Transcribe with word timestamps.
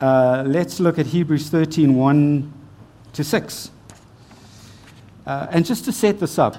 uh, 0.00 0.44
let's 0.46 0.78
look 0.80 0.98
at 0.98 1.06
Hebrews 1.06 1.50
13 1.50 1.94
1 1.94 2.52
to 3.14 3.24
6. 3.24 3.70
Uh, 5.26 5.46
and 5.50 5.66
just 5.66 5.84
to 5.84 5.92
set 5.92 6.20
this 6.20 6.38
up, 6.38 6.56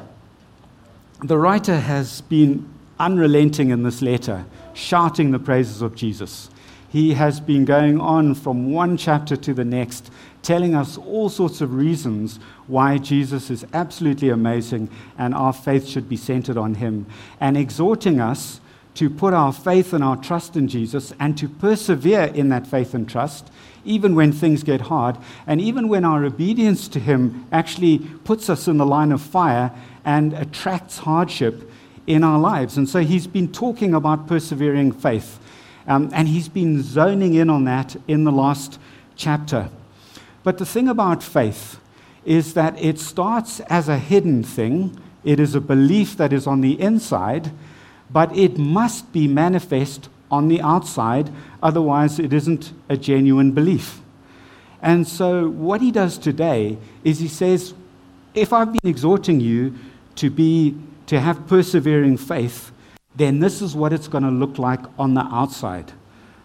the 1.23 1.37
writer 1.37 1.79
has 1.79 2.21
been 2.21 2.69
unrelenting 2.99 3.69
in 3.69 3.83
this 3.83 4.01
letter, 4.01 4.45
shouting 4.73 5.31
the 5.31 5.39
praises 5.39 5.81
of 5.81 5.95
Jesus. 5.95 6.49
He 6.89 7.13
has 7.13 7.39
been 7.39 7.65
going 7.65 8.01
on 8.01 8.35
from 8.35 8.71
one 8.71 8.97
chapter 8.97 9.35
to 9.37 9.53
the 9.53 9.65
next, 9.65 10.11
telling 10.41 10.75
us 10.75 10.97
all 10.97 11.29
sorts 11.29 11.61
of 11.61 11.73
reasons 11.73 12.39
why 12.67 12.97
Jesus 12.97 13.49
is 13.49 13.65
absolutely 13.73 14.29
amazing 14.29 14.89
and 15.17 15.33
our 15.33 15.53
faith 15.53 15.87
should 15.87 16.09
be 16.09 16.17
centered 16.17 16.57
on 16.57 16.75
him, 16.75 17.05
and 17.39 17.55
exhorting 17.55 18.19
us 18.19 18.59
to 18.99 19.09
put 19.09 19.33
our 19.33 19.53
faith 19.53 19.93
and 19.93 20.03
our 20.03 20.17
trust 20.17 20.57
in 20.57 20.67
Jesus 20.67 21.13
and 21.21 21.37
to 21.37 21.47
persevere 21.47 22.23
in 22.23 22.49
that 22.49 22.67
faith 22.67 22.93
and 22.93 23.09
trust, 23.09 23.49
even 23.85 24.13
when 24.13 24.33
things 24.33 24.61
get 24.61 24.81
hard, 24.81 25.17
and 25.47 25.61
even 25.61 25.87
when 25.87 26.03
our 26.03 26.25
obedience 26.25 26.89
to 26.89 26.99
him 26.99 27.47
actually 27.49 27.99
puts 27.99 28.49
us 28.49 28.67
in 28.67 28.75
the 28.75 28.85
line 28.85 29.13
of 29.13 29.21
fire 29.21 29.71
and 30.03 30.33
attracts 30.33 30.97
hardship 30.97 31.71
in 32.07 32.25
our 32.25 32.37
lives. 32.37 32.75
And 32.75 32.89
so 32.89 32.99
he's 32.99 33.25
been 33.25 33.49
talking 33.53 33.93
about 33.93 34.27
persevering 34.27 34.91
faith. 34.91 35.39
Um, 35.87 36.09
and 36.13 36.27
he's 36.27 36.49
been 36.49 36.83
zoning 36.83 37.35
in 37.35 37.49
on 37.49 37.63
that 37.63 37.95
in 38.05 38.25
the 38.25 38.33
last 38.33 38.77
chapter. 39.15 39.69
But 40.43 40.57
the 40.57 40.65
thing 40.65 40.89
about 40.89 41.23
faith 41.23 41.79
is 42.25 42.53
that 42.53 42.77
it 42.77 42.99
starts 42.99 43.61
as 43.61 43.87
a 43.87 43.97
hidden 43.97 44.43
thing, 44.43 44.99
it 45.23 45.39
is 45.39 45.55
a 45.55 45.61
belief 45.61 46.17
that 46.17 46.33
is 46.33 46.45
on 46.45 46.59
the 46.59 46.77
inside, 46.81 47.53
but 48.09 48.35
it 48.35 48.57
must 48.57 49.11
be 49.11 49.27
manifest 49.27 50.09
on 50.31 50.47
the 50.47 50.61
outside, 50.61 51.31
otherwise, 51.61 52.19
it 52.19 52.33
isn't 52.33 52.73
a 52.87 52.97
genuine 52.97 53.51
belief. 53.51 54.01
And 54.81 55.07
so, 55.07 55.49
what 55.49 55.81
he 55.81 55.91
does 55.91 56.17
today 56.17 56.77
is 57.03 57.19
he 57.19 57.27
says, 57.27 57.73
If 58.33 58.53
I've 58.53 58.71
been 58.71 58.89
exhorting 58.89 59.39
you 59.39 59.75
to 60.15 60.29
be 60.29 60.75
to 61.07 61.19
have 61.19 61.47
persevering 61.47 62.17
faith, 62.17 62.71
then 63.15 63.39
this 63.39 63.61
is 63.61 63.75
what 63.75 63.91
it's 63.91 64.07
going 64.07 64.23
to 64.23 64.29
look 64.29 64.59
like 64.59 64.79
on 64.97 65.15
the 65.15 65.21
outside. 65.21 65.91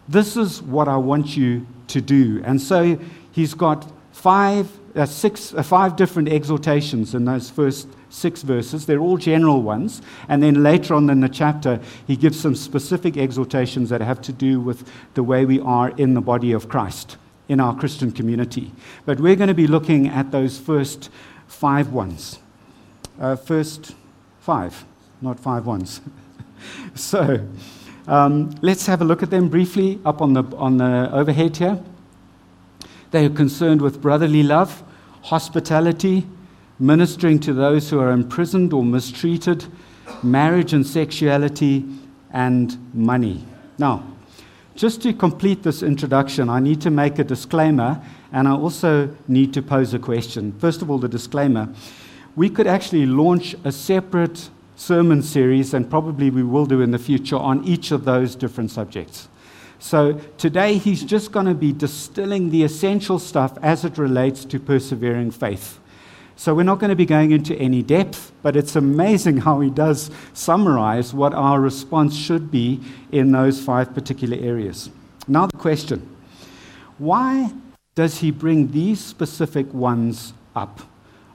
This 0.08 0.36
is 0.36 0.62
what 0.62 0.88
I 0.88 0.96
want 0.96 1.36
you 1.36 1.66
to 1.88 2.00
do. 2.00 2.42
And 2.44 2.60
so 2.60 2.98
he's 3.30 3.54
got 3.54 3.90
five, 4.12 4.70
uh, 4.94 5.06
six, 5.06 5.52
uh, 5.54 5.62
five 5.62 5.96
different 5.96 6.28
exhortations 6.28 7.14
in 7.14 7.24
those 7.24 7.50
first 7.50 7.88
six 8.10 8.42
verses. 8.42 8.86
They're 8.86 9.00
all 9.00 9.16
general 9.16 9.62
ones. 9.62 10.02
And 10.28 10.42
then 10.42 10.62
later 10.62 10.94
on 10.94 11.10
in 11.10 11.20
the 11.20 11.28
chapter, 11.28 11.80
he 12.06 12.16
gives 12.16 12.38
some 12.38 12.54
specific 12.54 13.16
exhortations 13.16 13.90
that 13.90 14.00
have 14.00 14.22
to 14.22 14.32
do 14.32 14.60
with 14.60 14.88
the 15.14 15.22
way 15.22 15.44
we 15.44 15.60
are 15.60 15.90
in 15.90 16.14
the 16.14 16.20
body 16.20 16.52
of 16.52 16.68
Christ, 16.68 17.16
in 17.48 17.60
our 17.60 17.76
Christian 17.76 18.12
community. 18.12 18.72
But 19.04 19.20
we're 19.20 19.36
going 19.36 19.48
to 19.48 19.54
be 19.54 19.66
looking 19.66 20.08
at 20.08 20.30
those 20.30 20.58
first 20.58 21.10
five 21.46 21.92
ones. 21.92 22.38
Uh, 23.20 23.36
first 23.36 23.94
Five, 24.44 24.84
not 25.22 25.40
five 25.40 25.64
ones. 25.64 26.02
so 26.94 27.48
um, 28.06 28.54
let's 28.60 28.84
have 28.84 29.00
a 29.00 29.04
look 29.06 29.22
at 29.22 29.30
them 29.30 29.48
briefly 29.48 29.98
up 30.04 30.20
on 30.20 30.34
the, 30.34 30.42
on 30.58 30.76
the 30.76 31.08
overhead 31.14 31.56
here. 31.56 31.82
They 33.10 33.24
are 33.24 33.30
concerned 33.30 33.80
with 33.80 34.02
brotherly 34.02 34.42
love, 34.42 34.83
hospitality, 35.24 36.26
ministering 36.78 37.40
to 37.40 37.52
those 37.52 37.90
who 37.90 37.98
are 37.98 38.12
imprisoned 38.12 38.72
or 38.72 38.84
mistreated, 38.84 39.66
marriage 40.22 40.72
and 40.72 40.86
sexuality, 40.86 41.84
and 42.30 42.76
money. 42.94 43.44
Now, 43.78 44.04
just 44.74 45.02
to 45.02 45.12
complete 45.12 45.62
this 45.62 45.82
introduction, 45.82 46.48
I 46.48 46.60
need 46.60 46.80
to 46.82 46.90
make 46.90 47.18
a 47.18 47.24
disclaimer 47.24 48.02
and 48.32 48.48
I 48.48 48.52
also 48.52 49.14
need 49.28 49.54
to 49.54 49.62
pose 49.62 49.94
a 49.94 49.98
question. 49.98 50.52
First 50.58 50.82
of 50.82 50.90
all, 50.90 50.98
the 50.98 51.08
disclaimer 51.08 51.68
we 52.36 52.50
could 52.50 52.66
actually 52.66 53.06
launch 53.06 53.54
a 53.64 53.70
separate 53.70 54.50
sermon 54.76 55.22
series, 55.22 55.72
and 55.72 55.88
probably 55.88 56.30
we 56.30 56.42
will 56.42 56.66
do 56.66 56.80
in 56.80 56.90
the 56.90 56.98
future, 56.98 57.36
on 57.36 57.62
each 57.64 57.92
of 57.92 58.04
those 58.04 58.34
different 58.34 58.72
subjects. 58.72 59.28
So 59.78 60.14
today 60.38 60.78
he's 60.78 61.02
just 61.02 61.32
going 61.32 61.46
to 61.46 61.54
be 61.54 61.72
distilling 61.72 62.50
the 62.50 62.64
essential 62.64 63.18
stuff 63.18 63.58
as 63.62 63.84
it 63.84 63.98
relates 63.98 64.44
to 64.46 64.58
persevering 64.58 65.30
faith. 65.30 65.78
So 66.36 66.54
we're 66.54 66.64
not 66.64 66.80
going 66.80 66.90
to 66.90 66.96
be 66.96 67.06
going 67.06 67.30
into 67.30 67.54
any 67.56 67.82
depth, 67.82 68.32
but 68.42 68.56
it's 68.56 68.74
amazing 68.74 69.38
how 69.38 69.60
he 69.60 69.70
does 69.70 70.10
summarize 70.32 71.14
what 71.14 71.32
our 71.32 71.60
response 71.60 72.16
should 72.16 72.50
be 72.50 72.80
in 73.12 73.30
those 73.30 73.60
five 73.60 73.94
particular 73.94 74.36
areas. 74.36 74.90
Now, 75.28 75.46
the 75.46 75.56
question 75.56 76.08
why 76.98 77.52
does 77.94 78.18
he 78.18 78.30
bring 78.30 78.72
these 78.72 79.00
specific 79.00 79.72
ones 79.72 80.32
up? 80.54 80.80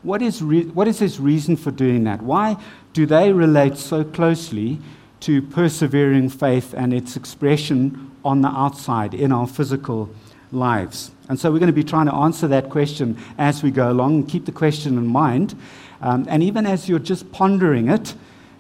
What 0.04 0.22
is, 0.22 0.42
re- 0.42 0.66
what 0.66 0.88
is 0.88 1.00
his 1.00 1.20
reason 1.20 1.58
for 1.58 1.72
doing 1.72 2.04
that? 2.06 2.22
Why 2.22 2.58
do 2.94 3.06
they 3.06 3.34
relate 3.34 3.78
so 3.78 4.04
closely 4.04 4.80
to 5.22 5.42
persevering 5.42 6.30
faith 6.30 6.74
and 6.74 6.94
its 6.94 7.16
expression 7.18 8.09
on 8.24 8.42
the 8.42 8.50
outside 8.50 9.14
in 9.14 9.32
our 9.32 9.48
physical 9.48 10.10
lives? 10.52 11.12
And 11.30 11.40
so 11.40 11.52
we're 11.52 11.60
going 11.60 11.68
to 11.68 11.74
be 11.74 11.84
trying 11.84 12.08
to 12.08 12.16
answer 12.16 12.48
that 12.48 12.70
question 12.70 13.18
as 13.38 13.62
we 13.62 13.72
go 13.72 13.92
along. 13.92 14.26
Keep 14.26 14.46
the 14.46 14.52
question 14.52 14.98
in 14.98 15.08
mind. 15.08 15.56
Um, 16.02 16.26
and 16.30 16.42
even 16.42 16.66
as 16.66 16.90
you're 16.90 17.00
just 17.00 17.32
pondering 17.32 17.90
it, 17.90 18.16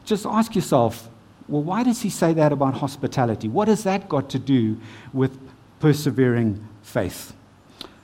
just 0.05 0.25
ask 0.25 0.55
yourself, 0.55 1.09
well, 1.47 1.63
why 1.63 1.83
does 1.83 2.01
he 2.01 2.09
say 2.09 2.33
that 2.33 2.51
about 2.51 2.75
hospitality? 2.75 3.47
What 3.47 3.67
has 3.67 3.83
that 3.83 4.07
got 4.07 4.29
to 4.31 4.39
do 4.39 4.77
with 5.13 5.39
persevering 5.79 6.63
faith? 6.83 7.33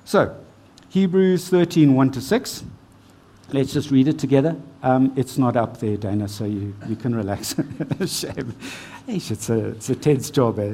So, 0.04 0.36
Hebrews 0.90 1.50
13 1.50 1.94
1 1.94 2.12
to 2.12 2.22
6. 2.22 2.64
Let's 3.52 3.74
just 3.74 3.92
read 3.92 4.08
it 4.08 4.18
together. 4.18 4.56
Um, 4.82 5.14
it's 5.16 5.38
not 5.38 5.56
up 5.56 5.80
there, 5.80 5.98
Dana, 5.98 6.28
so 6.28 6.46
you, 6.46 6.76
you 6.88 6.96
can 6.96 7.14
relax. 7.16 7.56
Shame. 8.08 8.56
It's 9.08 9.50
a, 9.50 9.68
it's 9.70 9.90
a 9.90 9.96
tense 9.96 10.32
job, 10.32 10.58
eh? 10.58 10.74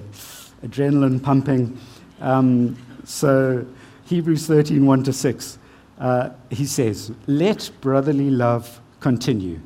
Adrenaline 0.63 1.21
pumping. 1.21 1.77
Um, 2.19 2.77
so, 3.03 3.65
Hebrews 4.05 4.47
13 4.47 4.85
1 4.85 5.03
to 5.03 5.13
6. 5.13 5.57
Uh, 5.99 6.29
he 6.49 6.65
says, 6.65 7.11
Let 7.27 7.69
brotherly 7.81 8.29
love 8.29 8.81
continue. 8.99 9.59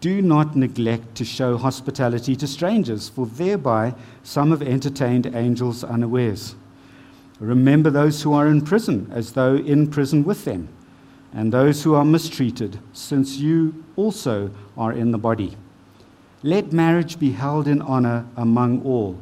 Do 0.00 0.22
not 0.22 0.54
neglect 0.54 1.16
to 1.16 1.24
show 1.24 1.56
hospitality 1.56 2.36
to 2.36 2.46
strangers, 2.46 3.08
for 3.08 3.26
thereby 3.26 3.94
some 4.22 4.50
have 4.50 4.62
entertained 4.62 5.34
angels 5.34 5.82
unawares. 5.82 6.54
Remember 7.40 7.90
those 7.90 8.22
who 8.22 8.32
are 8.32 8.46
in 8.46 8.62
prison, 8.62 9.10
as 9.12 9.32
though 9.32 9.56
in 9.56 9.90
prison 9.90 10.24
with 10.24 10.44
them 10.44 10.68
and 11.32 11.52
those 11.52 11.82
who 11.82 11.94
are 11.94 12.04
mistreated, 12.04 12.78
since 12.92 13.36
you 13.36 13.84
also 13.96 14.50
are 14.76 14.92
in 14.92 15.10
the 15.10 15.18
body. 15.18 15.56
Let 16.42 16.72
marriage 16.72 17.18
be 17.18 17.32
held 17.32 17.68
in 17.68 17.82
honor 17.82 18.26
among 18.36 18.82
all, 18.82 19.18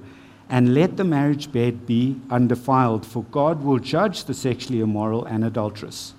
and 0.49 0.75
let 0.75 0.97
the 0.97 1.05
marriage 1.05 1.51
bed 1.51 1.87
be 1.87 2.21
undefiled, 2.31 3.05
for 3.05 3.25
God 3.25 3.65
will 3.65 3.79
judge 3.79 4.25
the 4.25 4.35
sexually 4.35 4.81
immoral 4.81 5.25
and 5.25 5.45
adulterous. 5.45 6.15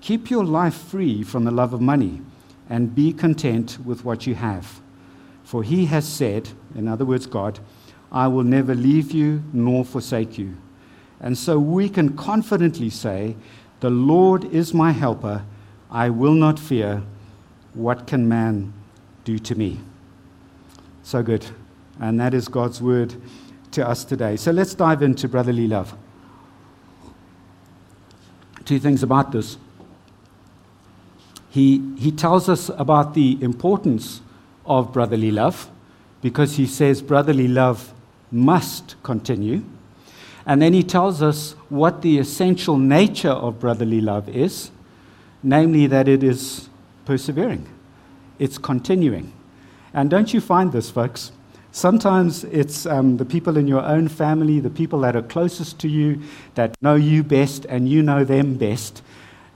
Keep 0.00 0.30
your 0.30 0.44
life 0.44 0.74
free 0.74 1.22
from 1.22 1.44
the 1.44 1.50
love 1.50 1.72
of 1.72 1.80
money, 1.80 2.20
and 2.68 2.94
be 2.94 3.12
content 3.12 3.78
with 3.84 4.04
what 4.04 4.26
you 4.26 4.34
have. 4.34 4.80
For 5.44 5.62
he 5.62 5.86
has 5.86 6.06
said, 6.06 6.48
in 6.74 6.88
other 6.88 7.04
words, 7.04 7.26
God, 7.26 7.58
I 8.10 8.28
will 8.28 8.44
never 8.44 8.74
leave 8.74 9.12
you 9.12 9.42
nor 9.52 9.84
forsake 9.84 10.38
you. 10.38 10.56
And 11.20 11.36
so 11.36 11.58
we 11.58 11.88
can 11.88 12.16
confidently 12.16 12.90
say, 12.90 13.36
the 13.80 13.90
Lord 13.90 14.44
is 14.44 14.72
my 14.72 14.92
helper. 14.92 15.44
I 15.90 16.10
will 16.10 16.34
not 16.34 16.58
fear. 16.58 17.02
What 17.74 18.06
can 18.06 18.28
man 18.28 18.72
do 19.24 19.38
to 19.38 19.54
me? 19.54 19.80
So 21.02 21.22
good. 21.22 21.46
And 22.00 22.18
that 22.20 22.34
is 22.34 22.48
God's 22.48 22.80
word 22.80 23.14
to 23.74 23.86
us 23.86 24.04
today. 24.04 24.36
So 24.36 24.50
let's 24.50 24.74
dive 24.74 25.02
into 25.02 25.28
brotherly 25.28 25.68
love. 25.68 25.96
Two 28.64 28.78
things 28.78 29.02
about 29.02 29.32
this. 29.32 29.56
He, 31.50 31.94
he 31.96 32.10
tells 32.10 32.48
us 32.48 32.70
about 32.70 33.14
the 33.14 33.38
importance 33.42 34.20
of 34.66 34.92
brotherly 34.92 35.30
love 35.30 35.70
because 36.22 36.56
he 36.56 36.66
says 36.66 37.02
brotherly 37.02 37.46
love 37.46 37.92
must 38.32 38.96
continue. 39.02 39.62
And 40.46 40.60
then 40.60 40.72
he 40.72 40.82
tells 40.82 41.22
us 41.22 41.52
what 41.68 42.02
the 42.02 42.18
essential 42.18 42.76
nature 42.76 43.30
of 43.30 43.60
brotherly 43.60 44.00
love 44.00 44.28
is 44.28 44.70
namely, 45.44 45.86
that 45.86 46.08
it 46.08 46.24
is 46.24 46.68
persevering, 47.04 47.68
it's 48.38 48.58
continuing. 48.58 49.32
And 49.92 50.10
don't 50.10 50.32
you 50.34 50.40
find 50.40 50.72
this, 50.72 50.90
folks? 50.90 51.30
Sometimes 51.74 52.44
it's 52.44 52.86
um, 52.86 53.16
the 53.16 53.24
people 53.24 53.56
in 53.56 53.66
your 53.66 53.82
own 53.82 54.06
family, 54.06 54.60
the 54.60 54.70
people 54.70 55.00
that 55.00 55.16
are 55.16 55.22
closest 55.22 55.80
to 55.80 55.88
you, 55.88 56.22
that 56.54 56.80
know 56.80 56.94
you 56.94 57.24
best 57.24 57.64
and 57.64 57.88
you 57.88 58.00
know 58.00 58.22
them 58.22 58.54
best, 58.54 59.02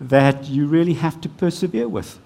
that 0.00 0.46
you 0.46 0.66
really 0.66 0.94
have 0.94 1.20
to 1.20 1.28
persevere 1.28 1.88
with. 1.88 2.18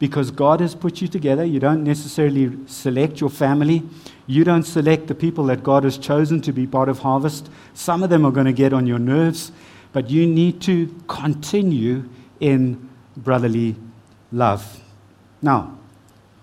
because 0.00 0.30
God 0.30 0.60
has 0.60 0.74
put 0.74 1.00
you 1.00 1.06
together. 1.06 1.44
You 1.44 1.60
don't 1.60 1.84
necessarily 1.84 2.56
select 2.66 3.20
your 3.20 3.30
family. 3.30 3.82
You 4.26 4.44
don't 4.44 4.64
select 4.64 5.06
the 5.06 5.14
people 5.14 5.44
that 5.46 5.62
God 5.62 5.84
has 5.84 5.98
chosen 5.98 6.40
to 6.42 6.52
be 6.52 6.66
part 6.66 6.88
of 6.88 7.00
Harvest. 7.00 7.50
Some 7.74 8.02
of 8.02 8.08
them 8.08 8.24
are 8.24 8.32
going 8.32 8.46
to 8.46 8.52
get 8.52 8.72
on 8.72 8.86
your 8.86 8.98
nerves, 8.98 9.52
but 9.92 10.08
you 10.08 10.26
need 10.26 10.60
to 10.62 10.92
continue 11.06 12.08
in 12.40 12.88
brotherly 13.16 13.76
love. 14.32 14.80
Now, 15.42 15.78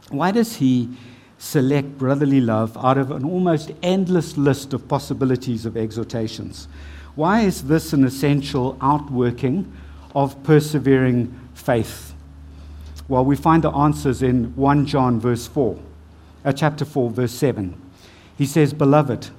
why 0.09 0.31
does 0.31 0.57
he 0.57 0.89
select 1.37 1.97
brotherly 1.97 2.41
love 2.41 2.77
out 2.77 2.97
of 2.97 3.11
an 3.11 3.23
almost 3.23 3.71
endless 3.83 4.37
list 4.37 4.73
of 4.73 4.87
possibilities 4.87 5.65
of 5.65 5.77
exhortations? 5.77 6.67
Why 7.15 7.41
is 7.41 7.63
this 7.63 7.93
an 7.93 8.05
essential 8.05 8.77
outworking 8.81 9.71
of 10.13 10.41
persevering 10.43 11.37
faith? 11.53 12.13
Well, 13.07 13.23
we 13.23 13.35
find 13.35 13.63
the 13.63 13.71
answers 13.71 14.21
in 14.21 14.55
1 14.55 14.85
John 14.85 15.19
verse 15.19 15.47
4, 15.47 15.79
uh, 16.43 16.51
chapter 16.51 16.85
4, 16.85 17.09
verse 17.09 17.31
7. 17.31 17.79
He 18.37 18.45
says, 18.45 18.73
Beloved, 18.73 19.29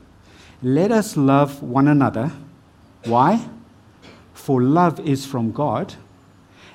let 0.62 0.90
us 0.90 1.16
love 1.16 1.62
one 1.62 1.86
another. 1.86 2.32
Why? 3.04 3.46
For 4.34 4.62
love 4.62 4.98
is 5.00 5.26
from 5.26 5.52
God, 5.52 5.94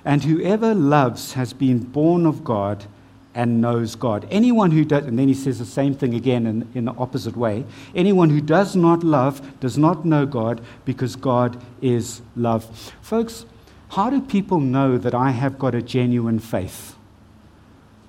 and 0.06 0.24
whoever 0.24 0.74
loves 0.74 1.34
has 1.34 1.52
been 1.52 1.80
born 1.80 2.26
of 2.26 2.44
God 2.44 2.86
and 3.36 3.62
knows 3.62 3.96
God. 3.96 4.28
Anyone 4.30 4.72
who 4.72 4.86
does, 4.86 5.06
and 5.06 5.18
then 5.18 5.28
he 5.28 5.34
says 5.34 5.60
the 5.60 5.66
same 5.66 5.94
thing 5.94 6.14
again 6.14 6.46
in, 6.46 6.70
in 6.74 6.86
the 6.86 6.94
opposite 6.94 7.36
way 7.36 7.66
anyone 7.96 8.30
who 8.30 8.42
does 8.42 8.76
not 8.76 9.04
love 9.04 9.60
does 9.60 9.78
not 9.78 10.06
know 10.06 10.26
God 10.26 10.62
because 10.86 11.16
God 11.16 11.62
is 11.82 12.22
love. 12.36 12.94
Folks, 13.02 13.46
how 13.90 14.10
do 14.10 14.22
people 14.22 14.60
know 14.60 14.98
that 14.98 15.14
I 15.14 15.32
have 15.32 15.60
got 15.60 15.76
a 15.76 15.82
genuine 15.82 16.40
faith? 16.40 16.96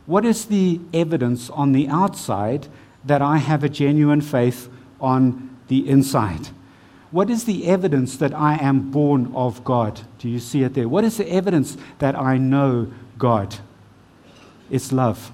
What 0.06 0.24
is 0.24 0.46
the 0.46 0.80
evidence 0.92 1.48
on 1.50 1.72
the 1.72 1.88
outside 1.88 2.68
that 3.04 3.22
I 3.22 3.38
have 3.38 3.64
a 3.64 3.68
genuine 3.68 4.20
faith 4.20 4.68
on 5.00 5.56
the 5.68 5.88
inside? 5.88 6.48
What 7.10 7.30
is 7.30 7.44
the 7.44 7.66
evidence 7.66 8.16
that 8.16 8.34
I 8.34 8.56
am 8.56 8.90
born 8.90 9.32
of 9.34 9.62
God? 9.64 10.00
Do 10.18 10.28
you 10.28 10.40
see 10.40 10.62
it 10.62 10.74
there? 10.74 10.88
What 10.88 11.04
is 11.04 11.16
the 11.16 11.30
evidence 11.30 11.76
that 11.98 12.18
I 12.18 12.38
know 12.38 12.92
God? 13.16 13.56
It's 14.70 14.93
love. 14.93 15.31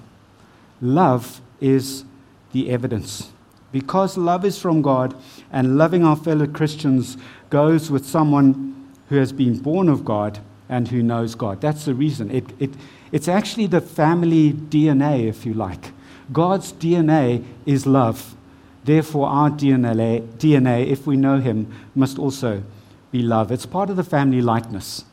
Love 0.81 1.41
is 1.59 2.05
the 2.51 2.69
evidence. 2.69 3.31
Because 3.71 4.17
love 4.17 4.43
is 4.43 4.59
from 4.59 4.81
God 4.81 5.15
and 5.51 5.77
loving 5.77 6.03
our 6.03 6.15
fellow 6.15 6.47
Christians 6.47 7.17
goes 7.49 7.89
with 7.89 8.05
someone 8.05 8.89
who 9.09 9.15
has 9.17 9.31
been 9.31 9.59
born 9.59 9.87
of 9.87 10.03
God 10.03 10.39
and 10.67 10.87
who 10.87 11.03
knows 11.03 11.35
God. 11.35 11.61
That's 11.61 11.85
the 11.85 11.93
reason. 11.93 12.31
It, 12.31 12.45
it, 12.59 12.71
it's 13.11 13.27
actually 13.27 13.67
the 13.67 13.81
family 13.81 14.53
DNA, 14.53 15.27
if 15.27 15.45
you 15.45 15.53
like. 15.53 15.91
God's 16.31 16.71
DNA 16.73 17.43
is 17.65 17.85
love. 17.85 18.35
Therefore, 18.83 19.27
our 19.27 19.49
DNA, 19.49 20.27
DNA, 20.37 20.87
if 20.87 21.05
we 21.05 21.17
know 21.17 21.39
Him, 21.39 21.71
must 21.93 22.17
also 22.17 22.63
be 23.11 23.21
love. 23.21 23.51
It's 23.51 23.65
part 23.65 23.89
of 23.89 23.97
the 23.97 24.03
family 24.03 24.41
likeness. 24.41 25.03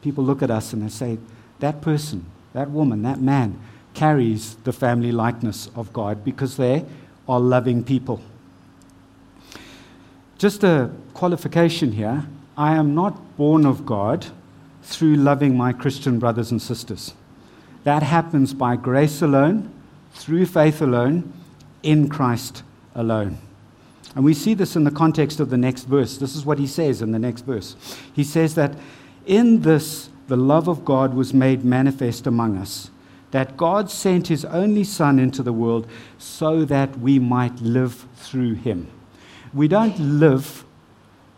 People 0.00 0.24
look 0.24 0.42
at 0.42 0.50
us 0.50 0.72
and 0.72 0.82
they 0.82 0.88
say, 0.88 1.18
that 1.58 1.80
person, 1.80 2.26
that 2.52 2.70
woman, 2.70 3.02
that 3.02 3.20
man 3.20 3.58
carries 3.94 4.56
the 4.64 4.72
family 4.72 5.12
likeness 5.12 5.70
of 5.74 5.92
God 5.92 6.24
because 6.24 6.56
they 6.56 6.84
are 7.28 7.40
loving 7.40 7.84
people. 7.84 8.20
Just 10.38 10.64
a 10.64 10.90
qualification 11.14 11.92
here 11.92 12.26
I 12.56 12.76
am 12.76 12.94
not 12.94 13.36
born 13.36 13.64
of 13.64 13.86
God 13.86 14.26
through 14.82 15.16
loving 15.16 15.56
my 15.56 15.72
Christian 15.72 16.18
brothers 16.18 16.50
and 16.50 16.60
sisters. 16.60 17.14
That 17.84 18.02
happens 18.02 18.52
by 18.52 18.76
grace 18.76 19.22
alone, 19.22 19.72
through 20.12 20.46
faith 20.46 20.82
alone, 20.82 21.32
in 21.82 22.08
Christ 22.08 22.62
alone. 22.94 23.38
And 24.14 24.24
we 24.24 24.34
see 24.34 24.54
this 24.54 24.76
in 24.76 24.84
the 24.84 24.90
context 24.90 25.40
of 25.40 25.48
the 25.48 25.56
next 25.56 25.84
verse. 25.84 26.18
This 26.18 26.36
is 26.36 26.44
what 26.44 26.58
he 26.58 26.66
says 26.66 27.00
in 27.00 27.12
the 27.12 27.18
next 27.18 27.42
verse. 27.42 27.74
He 28.12 28.24
says 28.24 28.54
that 28.56 28.76
in 29.24 29.62
this 29.62 30.10
the 30.28 30.36
love 30.36 30.68
of 30.68 30.84
God 30.84 31.14
was 31.14 31.34
made 31.34 31.64
manifest 31.64 32.26
among 32.26 32.56
us, 32.56 32.90
that 33.30 33.56
God 33.56 33.90
sent 33.90 34.28
his 34.28 34.44
only 34.44 34.84
Son 34.84 35.18
into 35.18 35.42
the 35.42 35.52
world 35.52 35.86
so 36.18 36.64
that 36.64 36.98
we 36.98 37.18
might 37.18 37.60
live 37.60 38.06
through 38.16 38.54
him. 38.54 38.88
We 39.52 39.68
don't 39.68 39.98
live 39.98 40.64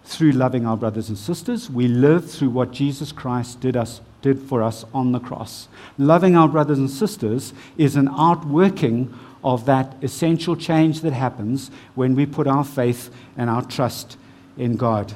through 0.04 0.32
loving 0.32 0.66
our 0.66 0.76
brothers 0.76 1.08
and 1.08 1.16
sisters, 1.16 1.70
we 1.70 1.88
live 1.88 2.30
through 2.30 2.50
what 2.50 2.72
Jesus 2.72 3.10
Christ 3.10 3.60
did, 3.60 3.76
us, 3.76 4.02
did 4.20 4.38
for 4.38 4.62
us 4.62 4.84
on 4.92 5.12
the 5.12 5.18
cross. 5.18 5.68
Loving 5.96 6.36
our 6.36 6.48
brothers 6.48 6.78
and 6.78 6.90
sisters 6.90 7.54
is 7.78 7.96
an 7.96 8.08
outworking 8.08 9.18
of 9.42 9.64
that 9.66 9.96
essential 10.02 10.56
change 10.56 11.00
that 11.00 11.12
happens 11.12 11.70
when 11.94 12.14
we 12.14 12.26
put 12.26 12.46
our 12.46 12.64
faith 12.64 13.10
and 13.36 13.48
our 13.48 13.62
trust 13.62 14.16
in 14.56 14.76
God. 14.76 15.14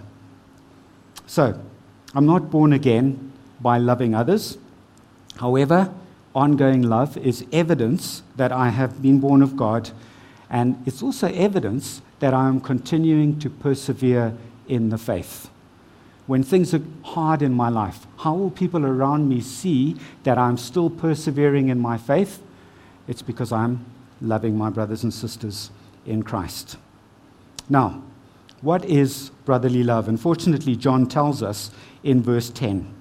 So, 1.27 1.61
I'm 2.15 2.27
not 2.27 2.51
born 2.51 2.73
again 2.73 3.28
by 3.61 3.79
loving 3.79 4.15
others. 4.15 4.59
However, 5.37 5.93
ongoing 6.35 6.83
love 6.83 7.17
is 7.17 7.45
evidence 7.53 8.23
that 8.37 8.53
I 8.53 8.71
have 8.71 9.03
been 9.03 9.19
born 9.21 9.43
of 9.43 9.57
God, 9.57 9.91
and 10.51 10.83
it's 10.87 11.03
also 11.03 11.29
evidence 11.29 12.03
that 12.21 12.35
I 12.35 12.49
am 12.49 12.61
continuing 12.61 13.39
to 13.41 13.51
persevere 13.51 14.35
in 14.67 14.91
the 14.91 14.99
faith. 14.99 15.51
When 16.27 16.43
things 16.43 16.75
are 16.75 16.83
hard 17.03 17.41
in 17.41 17.55
my 17.55 17.69
life, 17.71 18.07
how 18.19 18.35
will 18.35 18.51
people 18.51 18.85
around 18.85 19.29
me 19.29 19.41
see 19.41 19.97
that 20.25 20.37
I'm 20.37 20.59
still 20.59 20.91
persevering 20.91 21.69
in 21.69 21.79
my 21.79 21.97
faith? 21.97 22.43
It's 23.07 23.23
because 23.23 23.51
I'm 23.51 23.87
loving 24.21 24.57
my 24.57 24.69
brothers 24.69 25.03
and 25.03 25.15
sisters 25.15 25.71
in 26.05 26.23
Christ. 26.23 26.77
Now, 27.69 28.03
what 28.61 28.85
is 28.85 29.31
brotherly 29.45 29.83
love? 29.83 30.09
Unfortunately, 30.09 30.77
John 30.77 31.07
tells 31.07 31.43
us 31.43 31.71
in 32.03 32.23
verse 32.23 32.51
10. 32.51 32.98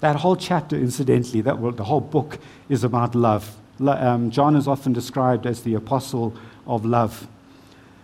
That 0.00 0.16
whole 0.16 0.36
chapter, 0.36 0.76
incidentally, 0.76 1.40
that 1.42 1.58
well, 1.58 1.72
the 1.72 1.84
whole 1.84 2.00
book 2.00 2.38
is 2.68 2.84
about 2.84 3.14
love. 3.14 3.56
Um, 3.80 4.30
John 4.30 4.56
is 4.56 4.68
often 4.68 4.92
described 4.92 5.46
as 5.46 5.62
the 5.62 5.74
apostle 5.74 6.34
of 6.66 6.84
love. 6.84 7.26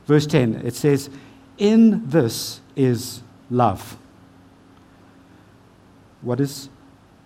Verse 0.07 0.27
10, 0.27 0.63
it 0.65 0.75
says, 0.75 1.11
In 1.59 2.09
this 2.09 2.61
is 2.77 3.23
love. 3.51 3.97
What 6.23 6.41
is, 6.41 6.69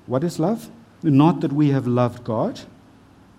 what 0.07 0.25
is 0.25 0.39
love? 0.39 0.71
Not 1.03 1.41
that 1.41 1.53
we 1.53 1.71
have 1.71 1.87
loved 1.87 2.25
God, 2.25 2.61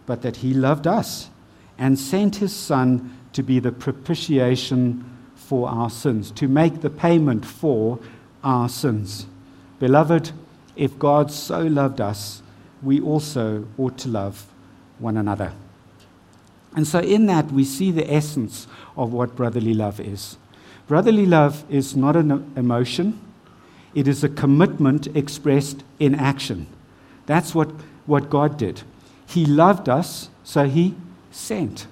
but 0.05 0.21
that 0.21 0.37
He 0.37 0.53
loved 0.53 0.87
us 0.87 1.29
and 1.77 1.97
sent 1.97 2.37
His 2.37 2.55
Son 2.55 3.17
to 3.33 3.43
be 3.43 3.59
the 3.59 3.71
propitiation 3.71 5.05
for 5.35 5.69
our 5.69 5.89
sins, 5.89 6.31
to 6.31 6.47
make 6.47 6.81
the 6.81 6.89
payment 6.89 7.45
for 7.45 7.99
our 8.43 8.69
sins. 8.69 9.25
Beloved, 9.79 10.31
if 10.79 10.97
God 10.97 11.29
so 11.29 11.59
loved 11.59 11.99
us, 11.99 12.41
we 12.81 13.01
also 13.01 13.67
ought 13.77 13.97
to 13.97 14.07
love 14.07 14.47
one 14.97 15.17
another. 15.17 15.51
And 16.73 16.87
so, 16.87 16.99
in 16.99 17.25
that, 17.25 17.51
we 17.51 17.65
see 17.65 17.91
the 17.91 18.09
essence 18.11 18.65
of 18.95 19.11
what 19.11 19.35
brotherly 19.35 19.73
love 19.73 19.99
is. 19.99 20.37
Brotherly 20.87 21.25
love 21.25 21.65
is 21.69 21.97
not 21.97 22.15
an 22.15 22.53
emotion, 22.55 23.19
it 23.93 24.07
is 24.07 24.23
a 24.23 24.29
commitment 24.29 25.07
expressed 25.17 25.83
in 25.99 26.15
action. 26.15 26.65
That's 27.25 27.53
what, 27.53 27.71
what 28.05 28.29
God 28.29 28.57
did. 28.57 28.83
He 29.27 29.45
loved 29.45 29.89
us, 29.89 30.29
so 30.45 30.63
He 30.63 30.95
sent. 31.29 31.87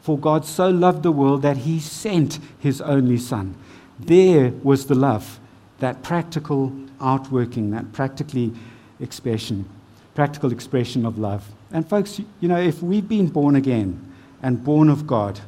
For 0.00 0.16
God 0.16 0.44
so 0.44 0.70
loved 0.70 1.02
the 1.02 1.12
world 1.12 1.42
that 1.42 1.58
He 1.58 1.80
sent 1.80 2.38
His 2.60 2.80
only 2.80 3.18
Son. 3.18 3.56
There 3.98 4.52
was 4.62 4.86
the 4.86 4.94
love, 4.94 5.40
that 5.82 6.00
practical 6.04 6.72
outworking, 7.00 7.72
that 7.72 7.92
practically 7.92 8.52
expression, 9.00 9.68
practical 10.14 10.52
expression 10.52 11.04
of 11.04 11.18
love. 11.18 11.50
And 11.72 11.88
folks, 11.88 12.20
you 12.40 12.48
know, 12.48 12.60
if 12.60 12.82
we've 12.84 13.08
been 13.08 13.26
born 13.26 13.56
again 13.56 14.00
and 14.42 14.62
born 14.62 14.88
of 14.88 15.08
God, 15.08 15.40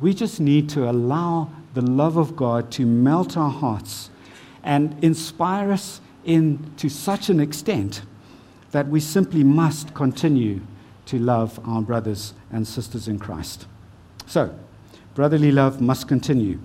we 0.00 0.12
just 0.12 0.38
need 0.38 0.68
to 0.70 0.90
allow 0.90 1.50
the 1.72 1.80
love 1.80 2.18
of 2.18 2.36
God 2.36 2.70
to 2.72 2.84
melt 2.84 3.38
our 3.38 3.50
hearts 3.50 4.10
and 4.62 5.02
inspire 5.02 5.72
us 5.72 6.02
in 6.26 6.70
to 6.76 6.90
such 6.90 7.30
an 7.30 7.40
extent 7.40 8.02
that 8.72 8.88
we 8.88 9.00
simply 9.00 9.42
must 9.42 9.94
continue 9.94 10.60
to 11.06 11.18
love 11.18 11.58
our 11.66 11.80
brothers 11.80 12.34
and 12.52 12.66
sisters 12.66 13.08
in 13.08 13.18
Christ. 13.18 13.66
So, 14.26 14.54
brotherly 15.14 15.52
love 15.52 15.80
must 15.80 16.06
continue. 16.06 16.58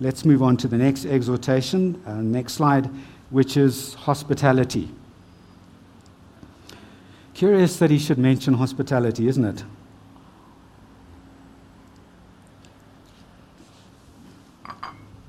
Let's 0.00 0.24
move 0.24 0.42
on 0.42 0.56
to 0.58 0.68
the 0.68 0.76
next 0.76 1.06
exhortation, 1.06 2.02
uh, 2.04 2.14
next 2.14 2.54
slide, 2.54 2.90
which 3.30 3.56
is 3.56 3.94
hospitality. 3.94 4.88
Curious 7.32 7.76
that 7.78 7.90
he 7.90 7.98
should 7.98 8.18
mention 8.18 8.54
hospitality, 8.54 9.28
isn't 9.28 9.44
it? 9.44 9.64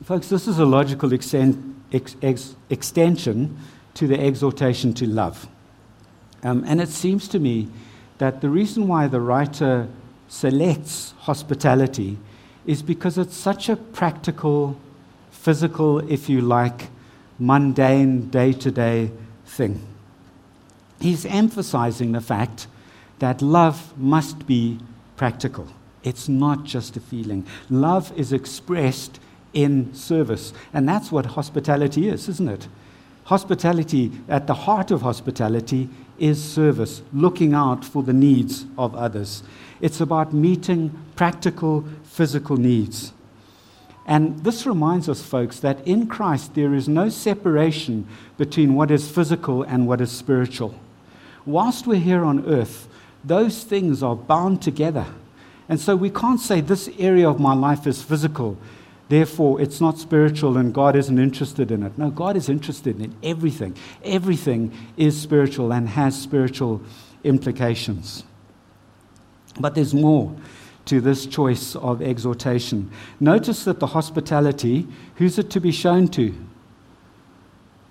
Folks, 0.03 0.29
this 0.29 0.47
is 0.47 0.59
a 0.59 0.65
logical 0.65 1.13
ex- 1.13 1.33
ex- 1.91 2.55
extension 2.69 3.57
to 3.95 4.07
the 4.07 4.19
exhortation 4.19 4.93
to 4.93 5.07
love. 5.07 5.47
Um, 6.43 6.63
and 6.67 6.79
it 6.79 6.89
seems 6.89 7.27
to 7.29 7.39
me 7.39 7.69
that 8.19 8.41
the 8.41 8.49
reason 8.49 8.87
why 8.87 9.07
the 9.07 9.19
writer 9.19 9.87
selects 10.27 11.13
hospitality 11.19 12.17
is 12.65 12.81
because 12.81 13.17
it's 13.17 13.35
such 13.35 13.69
a 13.69 13.75
practical, 13.75 14.77
physical, 15.31 15.99
if 16.11 16.29
you 16.29 16.41
like, 16.41 16.89
mundane, 17.39 18.29
day 18.29 18.53
to 18.53 18.71
day 18.71 19.11
thing. 19.45 19.81
He's 20.99 21.25
emphasizing 21.25 22.13
the 22.13 22.21
fact 22.21 22.67
that 23.19 23.41
love 23.41 23.97
must 23.97 24.47
be 24.47 24.79
practical. 25.17 25.67
It's 26.03 26.29
not 26.29 26.63
just 26.63 26.97
a 26.97 26.99
feeling. 26.99 27.45
Love 27.69 28.11
is 28.17 28.31
expressed 28.31 29.19
in 29.53 29.93
service. 29.93 30.53
And 30.73 30.87
that's 30.87 31.11
what 31.11 31.25
hospitality 31.25 32.09
is, 32.09 32.29
isn't 32.29 32.49
it? 32.49 32.67
Hospitality, 33.25 34.11
at 34.29 34.45
the 34.45 34.53
heart 34.53 34.91
of 34.91 35.01
hospitality, 35.01 35.89
is 36.19 36.41
service, 36.41 37.01
looking 37.11 37.53
out 37.53 37.83
for 37.83 38.03
the 38.03 38.13
needs 38.13 38.65
of 38.77 38.95
others. 38.95 39.41
It's 39.81 39.99
about 39.99 40.33
meeting 40.33 40.97
practical 41.15 41.85
physical 42.03 42.55
needs. 42.55 43.13
And 44.05 44.43
this 44.43 44.67
reminds 44.67 45.09
us, 45.09 45.23
folks, 45.23 45.59
that 45.61 45.85
in 45.87 46.05
Christ 46.05 46.53
there 46.53 46.75
is 46.75 46.87
no 46.87 47.09
separation 47.09 48.07
between 48.37 48.75
what 48.75 48.91
is 48.91 49.09
physical 49.09 49.63
and 49.63 49.87
what 49.87 50.01
is 50.01 50.11
spiritual. 50.11 50.75
Whilst 51.47 51.87
we're 51.87 51.99
here 51.99 52.23
on 52.23 52.45
earth, 52.45 52.87
those 53.23 53.63
things 53.63 54.03
are 54.03 54.15
bound 54.15 54.61
together. 54.61 55.07
And 55.67 55.79
so 55.79 55.95
we 55.95 56.11
can't 56.11 56.39
say 56.39 56.61
this 56.61 56.89
area 56.99 57.27
of 57.27 57.39
my 57.39 57.55
life 57.55 57.87
is 57.87 58.03
physical, 58.03 58.55
therefore 59.09 59.61
it's 59.61 59.79
not 59.79 59.97
spiritual 59.97 60.57
and 60.57 60.73
God 60.73 60.95
isn't 60.95 61.19
interested 61.19 61.71
in 61.71 61.83
it. 61.83 61.97
No, 61.97 62.09
God 62.09 62.35
is 62.35 62.49
interested 62.49 62.99
in 63.01 63.15
everything. 63.23 63.75
Everything 64.03 64.71
is 64.97 65.19
spiritual 65.19 65.71
and 65.71 65.89
has 65.89 66.19
spiritual 66.19 66.81
implications. 67.23 68.23
But 69.59 69.75
there's 69.75 69.93
more 69.93 70.35
to 70.85 71.01
this 71.01 71.25
choice 71.25 71.75
of 71.75 72.01
exhortation. 72.01 72.91
Notice 73.19 73.63
that 73.63 73.79
the 73.79 73.87
hospitality, 73.87 74.87
who's 75.15 75.39
it 75.39 75.49
to 75.51 75.59
be 75.59 75.71
shown 75.71 76.07
to? 76.09 76.35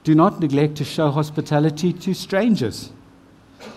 Do 0.05 0.15
not 0.15 0.41
neglect 0.41 0.77
to 0.77 0.85
show 0.85 1.11
hospitality 1.11 1.93
to 1.93 2.15
strangers. 2.15 2.93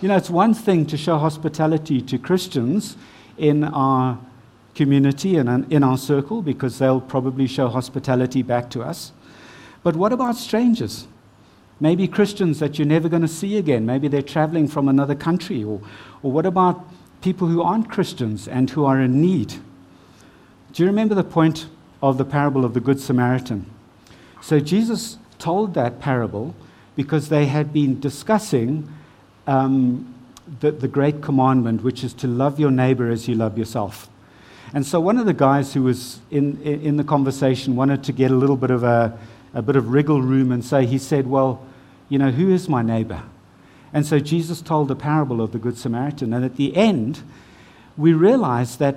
You 0.00 0.08
know, 0.08 0.16
it's 0.16 0.30
one 0.30 0.54
thing 0.54 0.86
to 0.86 0.96
show 0.96 1.18
hospitality 1.18 2.02
to 2.02 2.18
Christians 2.18 2.96
in 3.38 3.64
our 3.64 4.18
community 4.78 5.36
and 5.36 5.70
in 5.72 5.82
our 5.82 5.98
circle 5.98 6.40
because 6.40 6.78
they'll 6.78 7.00
probably 7.00 7.48
show 7.48 7.68
hospitality 7.68 8.42
back 8.42 8.70
to 8.70 8.80
us. 8.80 9.10
But 9.82 9.96
what 9.96 10.12
about 10.12 10.36
strangers? 10.36 11.08
Maybe 11.80 12.06
Christians 12.06 12.60
that 12.60 12.78
you're 12.78 12.86
never 12.86 13.08
going 13.08 13.22
to 13.22 13.28
see 13.28 13.56
again. 13.56 13.84
Maybe 13.84 14.06
they're 14.06 14.22
traveling 14.22 14.68
from 14.68 14.88
another 14.88 15.16
country. 15.16 15.64
Or, 15.64 15.80
or 16.22 16.30
what 16.30 16.46
about 16.46 16.88
people 17.22 17.48
who 17.48 17.60
aren't 17.60 17.90
Christians 17.90 18.46
and 18.46 18.70
who 18.70 18.84
are 18.84 19.00
in 19.00 19.20
need? 19.20 19.54
Do 20.72 20.84
you 20.84 20.86
remember 20.86 21.16
the 21.16 21.24
point 21.24 21.66
of 22.00 22.16
the 22.16 22.24
parable 22.24 22.64
of 22.64 22.72
the 22.72 22.80
Good 22.80 23.00
Samaritan? 23.00 23.66
So 24.40 24.60
Jesus 24.60 25.18
told 25.40 25.74
that 25.74 25.98
parable 25.98 26.54
because 26.94 27.30
they 27.30 27.46
had 27.46 27.72
been 27.72 27.98
discussing 27.98 28.88
um, 29.48 30.14
the, 30.60 30.70
the 30.70 30.88
great 30.88 31.20
commandment, 31.20 31.82
which 31.82 32.04
is 32.04 32.14
to 32.14 32.28
love 32.28 32.60
your 32.60 32.70
neighbor 32.70 33.10
as 33.10 33.26
you 33.26 33.34
love 33.34 33.58
yourself. 33.58 34.08
And 34.74 34.86
so 34.86 35.00
one 35.00 35.18
of 35.18 35.26
the 35.26 35.32
guys 35.32 35.72
who 35.72 35.82
was 35.82 36.20
in, 36.30 36.60
in 36.62 36.96
the 36.96 37.04
conversation 37.04 37.74
wanted 37.74 38.04
to 38.04 38.12
get 38.12 38.30
a 38.30 38.34
little 38.34 38.56
bit 38.56 38.70
of 38.70 38.84
a, 38.84 39.18
a 39.54 39.62
bit 39.62 39.76
of 39.76 39.88
wriggle 39.88 40.20
room 40.20 40.52
and 40.52 40.64
say, 40.64 40.84
he 40.84 40.98
said, 40.98 41.26
Well, 41.26 41.64
you 42.08 42.18
know, 42.18 42.30
who 42.30 42.50
is 42.50 42.68
my 42.68 42.82
neighbor? 42.82 43.22
And 43.92 44.06
so 44.06 44.18
Jesus 44.18 44.60
told 44.60 44.88
the 44.88 44.96
parable 44.96 45.40
of 45.40 45.52
the 45.52 45.58
Good 45.58 45.78
Samaritan. 45.78 46.32
And 46.32 46.44
at 46.44 46.56
the 46.56 46.76
end, 46.76 47.22
we 47.96 48.12
realize 48.12 48.76
that 48.76 48.96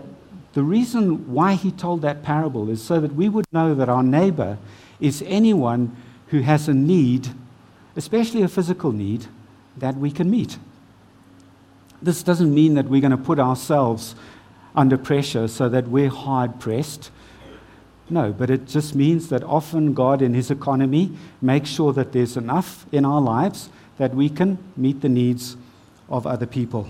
the 0.54 0.64
reason 0.64 1.32
why 1.34 1.54
he 1.54 1.72
told 1.72 2.02
that 2.02 2.24
parable 2.24 2.70
is 2.70 2.84
so 2.84 3.00
that 3.00 3.16
we 3.16 3.30
would 3.30 3.46
know 3.54 3.74
that 3.74 3.88
our 3.88 4.04
neighbor 4.04 4.58
is 5.00 5.24
anyone 5.26 5.96
who 6.28 6.42
has 6.42 6.68
a 6.68 6.74
need, 6.74 7.30
especially 7.96 8.42
a 8.42 8.50
physical 8.50 8.92
need, 8.92 9.28
that 9.78 9.96
we 9.96 10.12
can 10.12 10.30
meet. 10.30 10.58
This 12.02 12.24
doesn't 12.24 12.54
mean 12.54 12.74
that 12.74 12.86
we're 12.86 13.02
going 13.02 13.12
to 13.12 13.18
put 13.18 13.40
ourselves 13.40 14.16
under 14.76 14.98
pressure 14.98 15.48
so 15.48 15.70
that 15.70 15.88
we're 15.88 16.10
hard 16.10 16.60
pressed. 16.60 17.12
No, 18.10 18.34
but 18.34 18.50
it 18.50 18.68
just 18.68 18.96
means 18.96 19.30
that 19.30 19.44
often 19.44 19.94
God, 19.94 20.22
in 20.22 20.34
His 20.34 20.52
economy, 20.52 21.12
makes 21.42 21.70
sure 21.70 21.94
that 21.94 22.12
there's 22.12 22.36
enough 22.36 22.86
in 22.92 23.06
our 23.06 23.22
lives 23.22 23.70
that 23.98 24.14
we 24.14 24.30
can 24.30 24.58
meet 24.76 25.02
the 25.02 25.10
needs 25.10 25.56
of 26.10 26.28
other 26.28 26.46
people. 26.46 26.90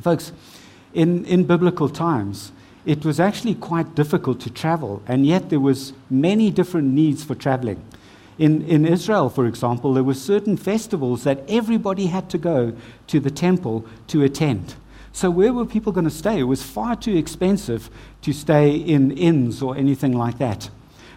Folks, 0.00 0.32
in, 0.94 1.24
in 1.26 1.44
biblical 1.44 1.88
times, 1.88 2.52
it 2.86 3.04
was 3.04 3.18
actually 3.18 3.54
quite 3.54 3.94
difficult 3.94 4.40
to 4.40 4.50
travel, 4.50 5.02
and 5.06 5.26
yet 5.26 5.50
there 5.50 5.60
was 5.60 5.92
many 6.08 6.50
different 6.50 6.92
needs 6.92 7.24
for 7.24 7.34
traveling. 7.34 7.82
In, 8.38 8.62
in 8.62 8.86
Israel, 8.86 9.28
for 9.28 9.46
example, 9.46 9.94
there 9.94 10.04
were 10.04 10.14
certain 10.14 10.56
festivals 10.56 11.24
that 11.24 11.42
everybody 11.48 12.06
had 12.06 12.30
to 12.30 12.38
go 12.38 12.74
to 13.08 13.20
the 13.20 13.30
temple 13.30 13.84
to 14.08 14.22
attend. 14.22 14.76
So, 15.16 15.30
where 15.30 15.50
were 15.50 15.64
people 15.64 15.92
going 15.92 16.04
to 16.04 16.10
stay? 16.10 16.40
It 16.40 16.42
was 16.42 16.62
far 16.62 16.94
too 16.94 17.16
expensive 17.16 17.88
to 18.20 18.34
stay 18.34 18.76
in 18.76 19.12
inns 19.12 19.62
or 19.62 19.74
anything 19.74 20.12
like 20.12 20.36
that. 20.36 20.68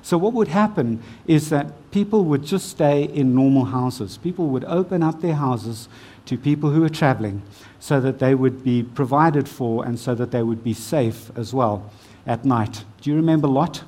So, 0.01 0.17
what 0.17 0.31
would 0.31 0.47
happen 0.47 1.03
is 1.27 1.49
that 1.49 1.91
people 1.91 2.23
would 2.23 2.45
just 2.45 2.69
stay 2.69 3.03
in 3.03 3.35
normal 3.35 3.65
houses. 3.65 4.15
People 4.15 4.47
would 4.51 4.63
open 4.63 5.03
up 5.03 5.19
their 5.19 5.35
houses 5.35 5.89
to 6.27 6.37
people 6.37 6.69
who 6.69 6.79
were 6.79 6.87
traveling 6.87 7.41
so 7.81 7.99
that 7.99 8.19
they 8.19 8.35
would 8.35 8.63
be 8.63 8.83
provided 8.83 9.49
for 9.49 9.83
and 9.83 9.99
so 9.99 10.15
that 10.15 10.31
they 10.31 10.43
would 10.43 10.63
be 10.63 10.73
safe 10.73 11.29
as 11.35 11.53
well 11.53 11.91
at 12.25 12.45
night. 12.45 12.85
Do 13.01 13.09
you 13.09 13.17
remember 13.17 13.49
Lot? 13.49 13.83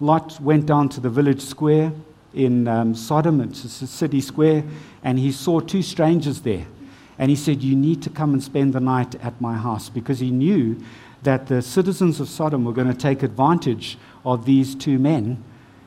Lot 0.00 0.40
went 0.40 0.66
down 0.66 0.88
to 0.88 1.00
the 1.00 1.08
village 1.08 1.42
square 1.42 1.92
in 2.34 2.66
um, 2.66 2.96
Sodom, 2.96 3.40
it's 3.40 3.62
a 3.80 3.86
city 3.86 4.20
square, 4.20 4.64
and 5.04 5.20
he 5.20 5.30
saw 5.30 5.60
two 5.60 5.82
strangers 5.82 6.40
there. 6.40 6.66
And 7.20 7.28
he 7.28 7.36
said, 7.36 7.62
You 7.62 7.76
need 7.76 8.02
to 8.02 8.10
come 8.10 8.32
and 8.32 8.42
spend 8.42 8.72
the 8.72 8.80
night 8.80 9.14
at 9.16 9.38
my 9.42 9.56
house 9.56 9.90
because 9.90 10.20
he 10.20 10.30
knew 10.30 10.82
that 11.22 11.48
the 11.48 11.60
citizens 11.60 12.18
of 12.18 12.30
Sodom 12.30 12.64
were 12.64 12.72
going 12.72 12.88
to 12.88 12.94
take 12.94 13.22
advantage 13.22 13.98
of 14.24 14.46
these 14.46 14.74
two 14.74 14.98
men 14.98 15.44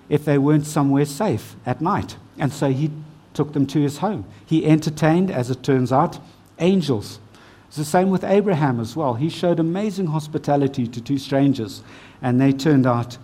if 0.09 0.23
they 0.23 0.37
weren't 0.37 0.67
somewhere 0.67 1.05
safe 1.05 1.55
at 1.65 1.81
night. 1.81 2.17
And 2.37 2.53
so 2.53 2.71
he 2.71 2.91
took 3.33 3.53
them 3.53 3.65
to 3.65 3.81
his 3.81 3.97
home. 3.97 4.25
He 4.45 4.63
entertained, 4.63 5.31
as 5.31 5.49
it 5.49 5.63
turns 5.63 5.91
out, 5.91 6.19
angels. 6.59 7.19
It's 7.67 7.77
the 7.77 7.83
same 7.83 8.11
with 8.11 8.23
Abraham 8.23 8.79
as 8.79 8.95
well. 8.95 9.15
He 9.15 9.29
showed 9.29 9.59
amazing 9.59 10.05
hospitality 10.05 10.85
to 10.85 11.01
two 11.01 11.17
strangers, 11.17 11.81
and 12.21 12.39
they 12.39 12.51
turned 12.51 12.85
out 12.85 13.17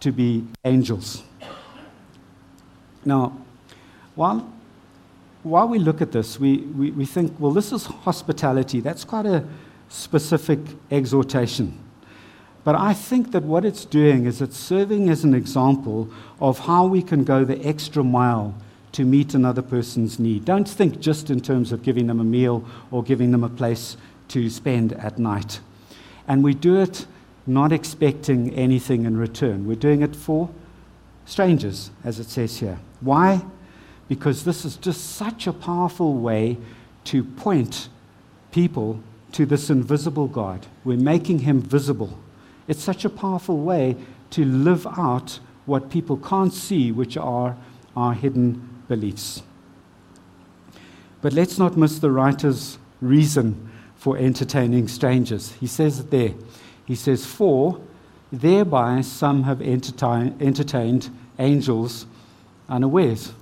to 0.00 0.12
be 0.12 0.46
angels. 0.64 1.22
Now, 3.04 3.36
while, 4.14 4.50
while 5.42 5.68
we 5.68 5.78
look 5.78 6.02
at 6.02 6.12
this, 6.12 6.38
we, 6.38 6.58
we, 6.58 6.90
we 6.90 7.06
think, 7.06 7.38
well, 7.38 7.52
this 7.52 7.72
is 7.72 7.86
hospitality. 7.86 8.80
That's 8.80 9.04
quite 9.04 9.26
a 9.26 9.44
specific 9.88 10.60
exhortation. 10.90 11.78
But 12.62 12.74
I 12.74 12.92
think 12.92 13.32
that 13.32 13.42
what 13.42 13.64
it's 13.64 13.84
doing 13.84 14.26
is 14.26 14.42
it's 14.42 14.56
serving 14.56 15.08
as 15.08 15.24
an 15.24 15.34
example 15.34 16.08
of 16.40 16.58
how 16.58 16.86
we 16.86 17.02
can 17.02 17.24
go 17.24 17.44
the 17.44 17.58
extra 17.66 18.04
mile 18.04 18.54
to 18.92 19.04
meet 19.04 19.34
another 19.34 19.62
person's 19.62 20.18
need. 20.18 20.44
Don't 20.44 20.68
think 20.68 21.00
just 21.00 21.30
in 21.30 21.40
terms 21.40 21.72
of 21.72 21.82
giving 21.82 22.06
them 22.06 22.20
a 22.20 22.24
meal 22.24 22.64
or 22.90 23.02
giving 23.02 23.30
them 23.30 23.44
a 23.44 23.48
place 23.48 23.96
to 24.28 24.50
spend 24.50 24.92
at 24.94 25.18
night. 25.18 25.60
And 26.28 26.44
we 26.44 26.54
do 26.54 26.78
it 26.78 27.06
not 27.46 27.72
expecting 27.72 28.54
anything 28.54 29.04
in 29.06 29.16
return. 29.16 29.66
We're 29.66 29.76
doing 29.76 30.02
it 30.02 30.14
for 30.14 30.50
strangers, 31.24 31.90
as 32.04 32.20
it 32.20 32.28
says 32.28 32.58
here. 32.58 32.78
Why? 33.00 33.42
Because 34.10 34.42
this 34.42 34.64
is 34.64 34.76
just 34.76 35.14
such 35.14 35.46
a 35.46 35.52
powerful 35.52 36.14
way 36.14 36.58
to 37.04 37.22
point 37.22 37.88
people 38.50 39.00
to 39.30 39.46
this 39.46 39.70
invisible 39.70 40.26
God. 40.26 40.66
We're 40.82 40.98
making 40.98 41.38
him 41.38 41.62
visible. 41.62 42.18
It's 42.66 42.82
such 42.82 43.04
a 43.04 43.08
powerful 43.08 43.58
way 43.58 43.94
to 44.30 44.44
live 44.44 44.84
out 44.98 45.38
what 45.64 45.90
people 45.90 46.16
can't 46.16 46.52
see, 46.52 46.90
which 46.90 47.16
are 47.16 47.56
our 47.96 48.12
hidden 48.12 48.82
beliefs. 48.88 49.44
But 51.22 51.32
let's 51.32 51.56
not 51.56 51.76
miss 51.76 52.00
the 52.00 52.10
writer's 52.10 52.78
reason 53.00 53.70
for 53.94 54.18
entertaining 54.18 54.88
strangers. 54.88 55.52
He 55.52 55.68
says 55.68 56.00
it 56.00 56.10
there. 56.10 56.34
He 56.84 56.96
says, 56.96 57.24
For 57.24 57.80
thereby 58.32 59.02
some 59.02 59.44
have 59.44 59.62
entertained 59.62 61.10
angels 61.38 62.06
unawares. 62.68 63.34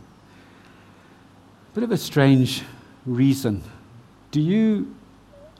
Bit 1.74 1.84
of 1.84 1.92
a 1.92 1.98
strange 1.98 2.62
reason. 3.04 3.62
Do 4.30 4.40
you, 4.40 4.94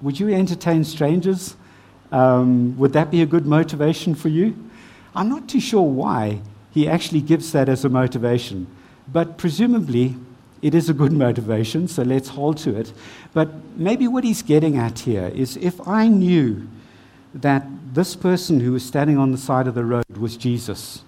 would 0.00 0.18
you 0.18 0.30
entertain 0.30 0.82
strangers? 0.84 1.54
Um, 2.10 2.76
would 2.78 2.94
that 2.94 3.10
be 3.10 3.20
a 3.20 3.26
good 3.26 3.46
motivation 3.46 4.14
for 4.14 4.28
you? 4.28 4.56
I'm 5.14 5.28
not 5.28 5.48
too 5.48 5.60
sure 5.60 5.82
why 5.82 6.40
he 6.70 6.88
actually 6.88 7.20
gives 7.20 7.52
that 7.52 7.68
as 7.68 7.84
a 7.84 7.88
motivation, 7.90 8.66
but 9.12 9.36
presumably 9.36 10.16
it 10.62 10.74
is 10.74 10.88
a 10.88 10.94
good 10.94 11.12
motivation, 11.26 11.86
so 11.88 12.02
let's 12.02 12.28
hold 12.28 12.56
to 12.58 12.74
it. 12.74 12.92
But 13.34 13.50
maybe 13.76 14.08
what 14.08 14.24
he's 14.24 14.42
getting 14.42 14.78
at 14.78 15.00
here 15.00 15.30
is 15.34 15.56
if 15.58 15.86
I 15.86 16.08
knew 16.08 16.68
that 17.34 17.66
this 17.92 18.16
person 18.16 18.60
who 18.60 18.72
was 18.72 18.84
standing 18.84 19.18
on 19.18 19.30
the 19.30 19.38
side 19.38 19.66
of 19.66 19.74
the 19.74 19.84
road 19.84 20.16
was 20.18 20.38
Jesus, 20.38 21.02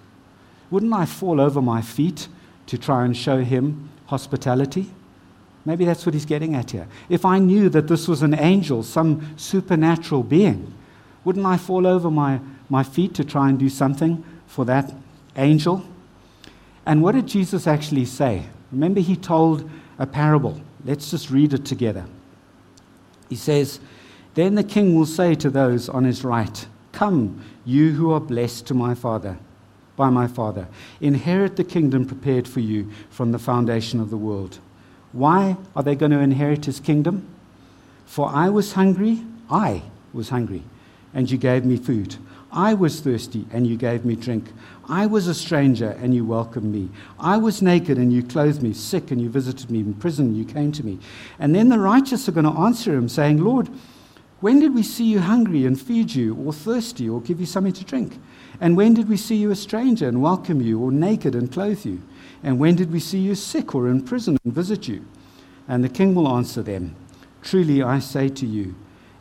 wouldn't 0.69 0.93
I 0.93 1.05
fall 1.05 1.41
over 1.41 1.61
my 1.61 1.81
feet 1.81 2.27
to 2.67 2.77
try 2.77 3.03
and 3.03 3.17
show 3.17 3.39
him 3.39 3.89
hospitality? 4.11 4.91
Maybe 5.63 5.85
that's 5.85 6.05
what 6.05 6.13
he's 6.13 6.25
getting 6.25 6.53
at 6.53 6.71
here. 6.71 6.87
If 7.07 7.23
I 7.23 7.39
knew 7.39 7.69
that 7.69 7.87
this 7.87 8.07
was 8.07 8.21
an 8.21 8.33
angel, 8.33 8.83
some 8.83 9.33
supernatural 9.37 10.23
being, 10.23 10.73
wouldn't 11.23 11.45
I 11.45 11.57
fall 11.57 11.87
over 11.87 12.11
my, 12.11 12.41
my 12.69 12.83
feet 12.83 13.13
to 13.15 13.23
try 13.23 13.47
and 13.49 13.57
do 13.57 13.69
something 13.69 14.23
for 14.47 14.65
that 14.65 14.93
angel? 15.37 15.85
And 16.85 17.01
what 17.01 17.13
did 17.13 17.27
Jesus 17.27 17.67
actually 17.67 18.05
say? 18.05 18.47
Remember, 18.71 18.99
he 18.99 19.15
told 19.15 19.69
a 19.97 20.05
parable. 20.05 20.59
Let's 20.83 21.09
just 21.09 21.29
read 21.29 21.53
it 21.53 21.63
together. 21.63 22.05
He 23.29 23.35
says, 23.37 23.79
Then 24.33 24.55
the 24.55 24.63
king 24.63 24.93
will 24.95 25.05
say 25.05 25.35
to 25.35 25.49
those 25.49 25.87
on 25.87 26.03
his 26.03 26.25
right, 26.25 26.67
Come, 26.91 27.41
you 27.63 27.93
who 27.93 28.11
are 28.11 28.19
blessed 28.19 28.67
to 28.67 28.73
my 28.73 28.93
Father, 28.93 29.37
by 30.01 30.09
my 30.09 30.25
Father, 30.25 30.67
inherit 30.99 31.57
the 31.57 31.63
kingdom 31.63 32.07
prepared 32.07 32.47
for 32.47 32.59
you 32.59 32.89
from 33.11 33.31
the 33.31 33.37
foundation 33.37 33.99
of 33.99 34.09
the 34.09 34.17
world. 34.17 34.57
Why 35.11 35.57
are 35.75 35.83
they 35.83 35.93
going 35.93 36.11
to 36.11 36.17
inherit 36.17 36.65
his 36.65 36.79
kingdom? 36.79 37.27
For 38.07 38.27
I 38.27 38.49
was 38.49 38.73
hungry, 38.73 39.21
I 39.47 39.83
was 40.11 40.29
hungry, 40.29 40.63
and 41.13 41.29
you 41.29 41.37
gave 41.37 41.65
me 41.65 41.77
food. 41.77 42.15
I 42.51 42.73
was 42.73 42.99
thirsty, 42.99 43.45
and 43.51 43.67
you 43.67 43.77
gave 43.77 44.03
me 44.03 44.15
drink. 44.15 44.45
I 44.89 45.05
was 45.05 45.27
a 45.27 45.35
stranger, 45.35 45.91
and 46.01 46.15
you 46.15 46.25
welcomed 46.25 46.73
me. 46.73 46.89
I 47.19 47.37
was 47.37 47.61
naked, 47.61 47.99
and 47.99 48.11
you 48.11 48.23
clothed 48.23 48.63
me, 48.63 48.73
sick, 48.73 49.11
and 49.11 49.21
you 49.21 49.29
visited 49.29 49.69
me, 49.69 49.81
in 49.81 49.93
prison, 49.93 50.33
you 50.33 50.45
came 50.45 50.71
to 50.71 50.83
me. 50.83 50.97
And 51.37 51.53
then 51.53 51.69
the 51.69 51.77
righteous 51.77 52.27
are 52.27 52.31
going 52.31 52.51
to 52.51 52.61
answer 52.61 52.95
him, 52.95 53.07
saying, 53.07 53.37
Lord, 53.37 53.69
when 54.39 54.59
did 54.59 54.73
we 54.73 54.81
see 54.81 55.05
you 55.05 55.19
hungry 55.19 55.67
and 55.67 55.79
feed 55.79 56.15
you, 56.15 56.33
or 56.43 56.53
thirsty, 56.53 57.07
or 57.07 57.21
give 57.21 57.39
you 57.39 57.45
something 57.45 57.73
to 57.73 57.85
drink? 57.85 58.19
And 58.61 58.77
when 58.77 58.93
did 58.93 59.09
we 59.09 59.17
see 59.17 59.35
you 59.35 59.49
a 59.49 59.55
stranger 59.55 60.07
and 60.07 60.21
welcome 60.21 60.61
you, 60.61 60.79
or 60.79 60.91
naked 60.91 61.33
and 61.33 61.51
clothe 61.51 61.83
you? 61.83 62.03
And 62.43 62.59
when 62.59 62.75
did 62.75 62.91
we 62.91 62.99
see 62.99 63.17
you 63.17 63.33
sick 63.33 63.73
or 63.73 63.89
in 63.89 64.03
prison 64.03 64.37
and 64.45 64.53
visit 64.53 64.87
you? 64.87 65.03
And 65.67 65.83
the 65.83 65.89
king 65.89 66.13
will 66.13 66.27
answer 66.27 66.61
them 66.61 66.95
Truly 67.41 67.81
I 67.81 67.97
say 67.97 68.29
to 68.29 68.45
you, 68.45 68.75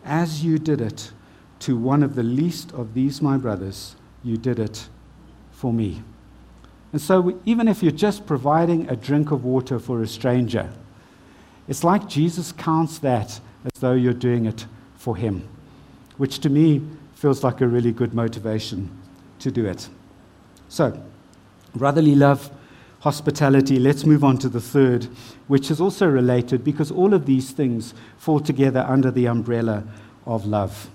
as 0.05 0.45
you 0.45 0.59
did 0.59 0.83
it 0.83 1.11
to 1.61 1.75
one 1.75 2.03
of 2.03 2.15
the 2.15 2.23
least 2.23 2.71
of 2.73 2.93
these 2.93 3.23
my 3.23 3.39
brothers, 3.39 3.97
you 4.23 4.37
did 4.37 4.59
it 4.59 4.89
for 5.53 5.73
me. 5.73 6.03
And 6.93 7.01
so, 7.01 7.41
even 7.47 7.67
if 7.67 7.83
you're 7.83 7.93
just 7.93 8.27
providing 8.27 8.91
a 8.91 8.97
drink 8.97 9.31
of 9.31 9.43
water 9.43 9.79
for 9.79 10.03
a 10.03 10.07
stranger, 10.07 10.71
it's 11.67 11.83
like 11.83 12.09
Jesus 12.09 12.53
counts 12.53 12.99
that 12.99 13.41
as 13.65 13.81
though 13.81 13.95
you're 13.95 14.13
doing 14.13 14.45
it 14.45 14.67
for 14.97 15.17
him, 15.17 15.49
which 16.19 16.41
to 16.41 16.51
me 16.51 16.83
feels 17.15 17.43
like 17.43 17.63
a 17.63 17.67
really 17.67 17.93
good 17.93 18.13
motivation 18.13 19.00
to 19.41 19.51
do 19.51 19.67
it. 19.67 19.89
So, 20.69 21.03
brotherly 21.75 22.15
love 22.15 22.51
hospitality. 23.01 23.79
Let's 23.79 24.05
move 24.05 24.23
on 24.23 24.39
to 24.39 24.49
the 24.49 24.61
third, 24.61 25.05
which 25.49 25.71
is 25.71 25.81
also 25.81 26.07
related 26.07 26.63
because 26.63 26.91
all 26.91 27.15
of 27.15 27.27
these 27.27 27.51
things 27.51 27.95
fall 28.19 28.41
together 28.41 28.81
under 28.81 29.11
the 29.11 29.27
umbrella 29.27 29.85
of 30.27 30.47
love. 30.47 30.91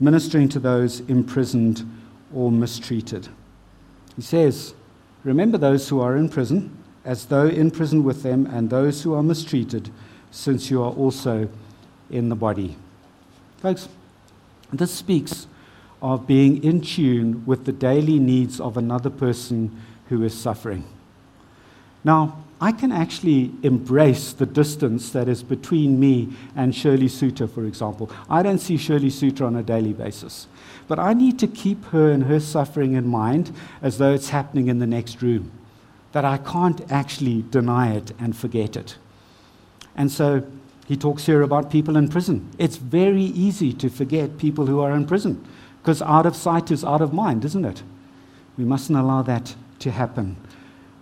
Ministering 0.00 0.48
to 0.50 0.60
those 0.60 1.00
imprisoned 1.00 1.84
or 2.32 2.52
mistreated. 2.52 3.28
He 4.16 4.22
says, 4.22 4.74
Remember 5.24 5.58
those 5.58 5.88
who 5.88 6.00
are 6.00 6.16
in 6.16 6.28
prison, 6.28 6.76
as 7.04 7.26
though 7.26 7.48
in 7.48 7.70
prison 7.70 8.04
with 8.04 8.22
them, 8.22 8.46
and 8.46 8.70
those 8.70 9.02
who 9.02 9.14
are 9.14 9.22
mistreated, 9.22 9.90
since 10.30 10.70
you 10.70 10.82
are 10.82 10.92
also 10.92 11.48
in 12.10 12.28
the 12.28 12.36
body. 12.36 12.76
Folks, 13.58 13.88
this 14.72 14.92
speaks 14.92 15.47
of 16.00 16.26
being 16.26 16.62
in 16.62 16.80
tune 16.80 17.44
with 17.46 17.64
the 17.64 17.72
daily 17.72 18.18
needs 18.18 18.60
of 18.60 18.76
another 18.76 19.10
person 19.10 19.80
who 20.08 20.22
is 20.22 20.38
suffering. 20.38 20.84
Now, 22.04 22.44
I 22.60 22.72
can 22.72 22.90
actually 22.90 23.52
embrace 23.62 24.32
the 24.32 24.46
distance 24.46 25.10
that 25.10 25.28
is 25.28 25.44
between 25.44 26.00
me 26.00 26.30
and 26.56 26.74
Shirley 26.74 27.06
Suter, 27.08 27.46
for 27.46 27.64
example. 27.64 28.10
I 28.28 28.42
don't 28.42 28.58
see 28.58 28.76
Shirley 28.76 29.10
Suter 29.10 29.44
on 29.44 29.54
a 29.54 29.62
daily 29.62 29.92
basis. 29.92 30.48
But 30.88 30.98
I 30.98 31.12
need 31.12 31.38
to 31.38 31.46
keep 31.46 31.84
her 31.86 32.10
and 32.10 32.24
her 32.24 32.40
suffering 32.40 32.94
in 32.94 33.06
mind 33.06 33.52
as 33.80 33.98
though 33.98 34.12
it's 34.12 34.30
happening 34.30 34.66
in 34.68 34.80
the 34.80 34.86
next 34.86 35.22
room, 35.22 35.52
that 36.12 36.24
I 36.24 36.38
can't 36.38 36.80
actually 36.90 37.44
deny 37.50 37.92
it 37.92 38.12
and 38.18 38.36
forget 38.36 38.76
it. 38.76 38.96
And 39.94 40.10
so 40.10 40.44
he 40.86 40.96
talks 40.96 41.26
here 41.26 41.42
about 41.42 41.70
people 41.70 41.96
in 41.96 42.08
prison. 42.08 42.50
It's 42.58 42.76
very 42.76 43.22
easy 43.22 43.72
to 43.74 43.88
forget 43.88 44.38
people 44.38 44.66
who 44.66 44.80
are 44.80 44.92
in 44.92 45.06
prison 45.06 45.46
because 45.88 46.02
out 46.02 46.26
of 46.26 46.36
sight 46.36 46.70
is 46.70 46.84
out 46.84 47.00
of 47.00 47.14
mind, 47.14 47.46
isn't 47.46 47.64
it? 47.64 47.82
We 48.58 48.64
mustn't 48.64 48.98
allow 48.98 49.22
that 49.22 49.54
to 49.78 49.90
happen 49.90 50.36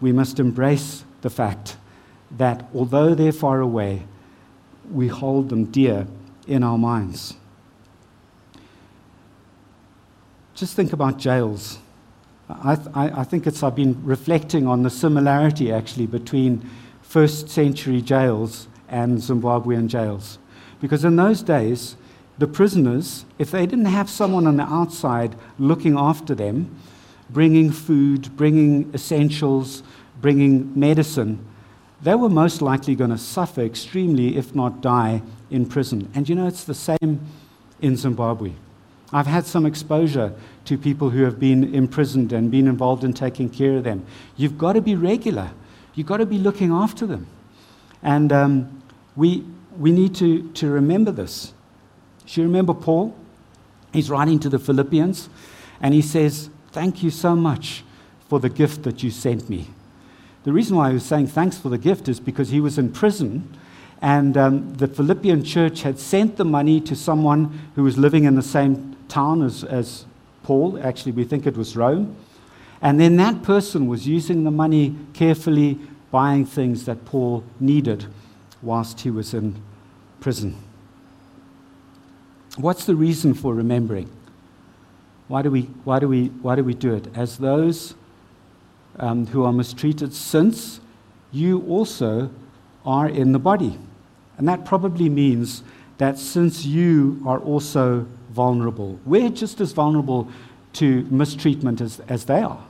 we 0.01 0.13
must 0.13 0.39
embrace 0.39 1.05
the 1.23 1.31
fact 1.31 1.77
that 2.31 2.69
although 2.75 3.15
they're 3.15 3.33
far 3.33 3.61
away, 3.61 4.03
we 4.93 5.09
hold 5.09 5.49
them 5.49 5.65
dear 5.65 6.07
in 6.47 6.63
our 6.63 6.79
minds. 6.79 7.35
Just 10.55 10.77
think 10.77 10.93
about 10.93 11.19
jails. 11.19 11.79
I, 12.49 12.77
th- 12.77 12.89
I, 12.95 13.25
think 13.25 13.47
it's, 13.47 13.63
I've 13.63 13.75
been 13.75 14.01
reflecting 14.05 14.67
on 14.67 14.83
the 14.83 14.91
similarity 14.91 15.73
actually 15.73 16.07
between 16.07 16.69
first 17.03 17.49
century 17.49 18.01
jails 18.01 18.69
and 18.89 19.19
Zimbabwean 19.19 19.89
jails. 19.89 20.39
Because 20.81 21.05
in 21.05 21.17
those 21.17 21.43
days, 21.43 21.97
the 22.39 22.47
prisoners, 22.47 23.25
if 23.39 23.51
they 23.51 23.67
didn't 23.67 23.87
have 23.87 24.11
someone 24.11 24.47
on 24.47 24.57
the 24.57 24.65
outside 24.65 25.37
looking 25.59 25.97
after 25.99 26.35
them, 26.35 26.75
bringing 27.31 27.73
food, 27.73 28.37
bringing 28.37 28.93
essentials, 28.95 29.83
bringing 30.21 30.79
medicine, 30.79 31.45
they 32.03 32.15
were 32.15 32.29
most 32.29 32.61
likely 32.61 32.95
going 32.95 33.11
to 33.11 33.19
suffer 33.19 33.63
extremely, 33.63 34.37
if 34.37 34.55
not 34.55 34.81
die, 34.81 35.23
in 35.51 35.67
prison. 35.67 36.11
And 36.15 36.29
you 36.29 36.35
know, 36.35 36.47
it's 36.47 36.65
the 36.65 36.75
same 36.75 37.21
in 37.81 37.97
Zimbabwe. 37.97 38.53
I've 39.13 39.27
had 39.27 39.47
some 39.47 39.65
exposure 39.65 40.35
to 40.67 40.77
people 40.77 41.11
who 41.11 41.23
have 41.23 41.39
been 41.39 41.75
imprisoned 41.75 42.33
and 42.33 42.51
been 42.51 42.67
involved 42.67 43.05
in 43.05 43.13
taking 43.13 43.49
care 43.49 43.77
of 43.77 43.85
them. 43.85 44.05
You've 44.37 44.59
got 44.59 44.75
to 44.75 44.81
be 44.81 44.95
regular, 44.95 45.53
you've 45.95 46.07
got 46.07 46.19
to 46.19 46.27
be 46.27 46.39
looking 46.39 46.71
after 46.71 47.07
them. 47.07 47.27
And 48.03 48.33
um, 48.33 48.83
we, 49.15 49.45
we 49.79 49.91
need 49.91 50.15
to, 50.17 50.51
to 50.51 50.69
remember 50.69 51.13
this. 51.13 51.55
Do 52.27 52.41
you 52.41 52.47
remember 52.47 52.75
Paul? 52.75 53.15
He's 53.93 54.11
writing 54.11 54.39
to 54.41 54.49
the 54.49 54.59
Philippians, 54.59 55.29
and 55.81 55.95
he 55.95 56.03
says, 56.03 56.51
Thank 56.73 57.03
you 57.03 57.11
so 57.11 57.35
much 57.35 57.85
for 58.29 58.41
the 58.41 58.51
gift 58.51 58.83
that 58.83 59.03
you 59.03 59.11
sent 59.11 59.49
me. 59.49 59.69
The 60.45 60.53
reason 60.53 60.77
why 60.77 60.89
he 60.89 60.95
was 60.95 61.05
saying 61.05 61.29
thanks 61.29 61.59
for 61.59 61.71
the 61.71 61.79
gift 61.79 62.09
is 62.09 62.21
because 62.21 62.51
he 62.51 62.61
was 62.61 62.79
in 62.79 62.93
prison, 62.93 63.57
and 64.03 64.37
um, 64.37 64.75
the 64.75 64.87
Philippian 64.87 65.43
church 65.43 65.83
had 65.83 65.99
sent 65.99 66.37
the 66.37 66.45
money 66.45 66.81
to 66.83 66.95
someone 66.95 67.59
who 67.75 67.83
was 67.83 67.97
living 67.97 68.25
in 68.25 68.35
the 68.35 68.43
same 68.43 68.97
town 69.09 69.43
as, 69.43 69.65
as 69.65 70.05
Paul. 70.43 70.79
Actually, 70.83 71.13
we 71.13 71.25
think 71.25 71.47
it 71.47 71.57
was 71.57 71.77
Rome. 71.77 72.15
And 72.83 73.01
then 73.01 73.17
that 73.17 73.43
person 73.43 73.87
was 73.87 74.07
using 74.07 74.45
the 74.45 74.51
money 74.51 74.95
carefully, 75.15 75.79
buying 76.11 76.45
things 76.45 76.85
that 76.85 77.05
Paul 77.05 77.43
needed 77.59 78.07
whilst 78.63 79.01
he 79.01 79.11
was 79.11 79.33
in 79.33 79.61
prison. 80.21 80.57
What's 82.57 82.87
the 82.87 82.97
reason 82.97 83.35
for 83.35 83.55
remembering? 83.55 84.11
Why 85.29 85.43
do 85.43 85.51
we, 85.51 85.63
why 85.85 85.99
do 85.99 86.09
we, 86.09 86.27
why 86.27 86.57
do, 86.57 86.65
we 86.65 86.75
do 86.75 86.95
it? 86.95 87.09
As 87.15 87.37
those 87.37 87.95
um, 88.99 89.27
who 89.27 89.45
are 89.45 89.53
mistreated, 89.53 90.15
since 90.15 90.81
you 91.33 91.63
also 91.69 92.31
are 92.85 93.09
in 93.09 93.33
the 93.33 93.39
body. 93.39 93.79
And 94.39 94.49
that 94.49 94.65
probably 94.65 95.09
means 95.09 95.63
that 95.99 96.19
since 96.19 96.65
you 96.65 97.23
are 97.27 97.41
also 97.41 98.07
vulnerable, 98.31 99.01
we're 99.05 99.31
just 99.31 99.61
as 99.61 99.73
vulnerable 99.73 100.31
to 100.75 101.03
mistreatment 101.11 101.81
as, 101.81 102.01
as 102.09 102.25
they 102.25 102.43
are. 102.43 102.63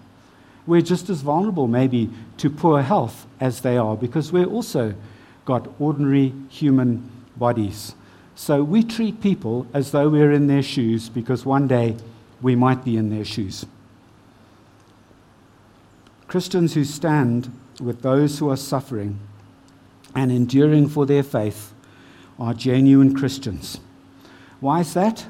We're 0.66 0.80
just 0.80 1.10
as 1.10 1.20
vulnerable, 1.20 1.68
maybe, 1.68 2.10
to 2.38 2.50
poor 2.50 2.82
health 2.82 3.26
as 3.38 3.60
they 3.60 3.76
are 3.76 3.96
because 3.96 4.32
we're 4.32 4.46
also 4.46 4.94
got 5.44 5.68
ordinary 5.78 6.32
human 6.48 7.08
bodies. 7.36 7.94
So 8.36 8.62
we 8.62 8.84
treat 8.84 9.22
people 9.22 9.66
as 9.72 9.90
though 9.92 10.10
we're 10.10 10.30
in 10.30 10.46
their 10.46 10.62
shoes 10.62 11.08
because 11.08 11.46
one 11.46 11.66
day 11.66 11.96
we 12.42 12.54
might 12.54 12.84
be 12.84 12.98
in 12.98 13.08
their 13.08 13.24
shoes. 13.24 13.64
Christians 16.28 16.74
who 16.74 16.84
stand 16.84 17.50
with 17.80 18.02
those 18.02 18.38
who 18.38 18.50
are 18.50 18.56
suffering 18.56 19.18
and 20.14 20.30
enduring 20.30 20.88
for 20.88 21.06
their 21.06 21.22
faith 21.22 21.72
are 22.38 22.52
genuine 22.52 23.14
Christians. 23.14 23.80
Why 24.60 24.80
is 24.80 24.92
that? 24.92 25.24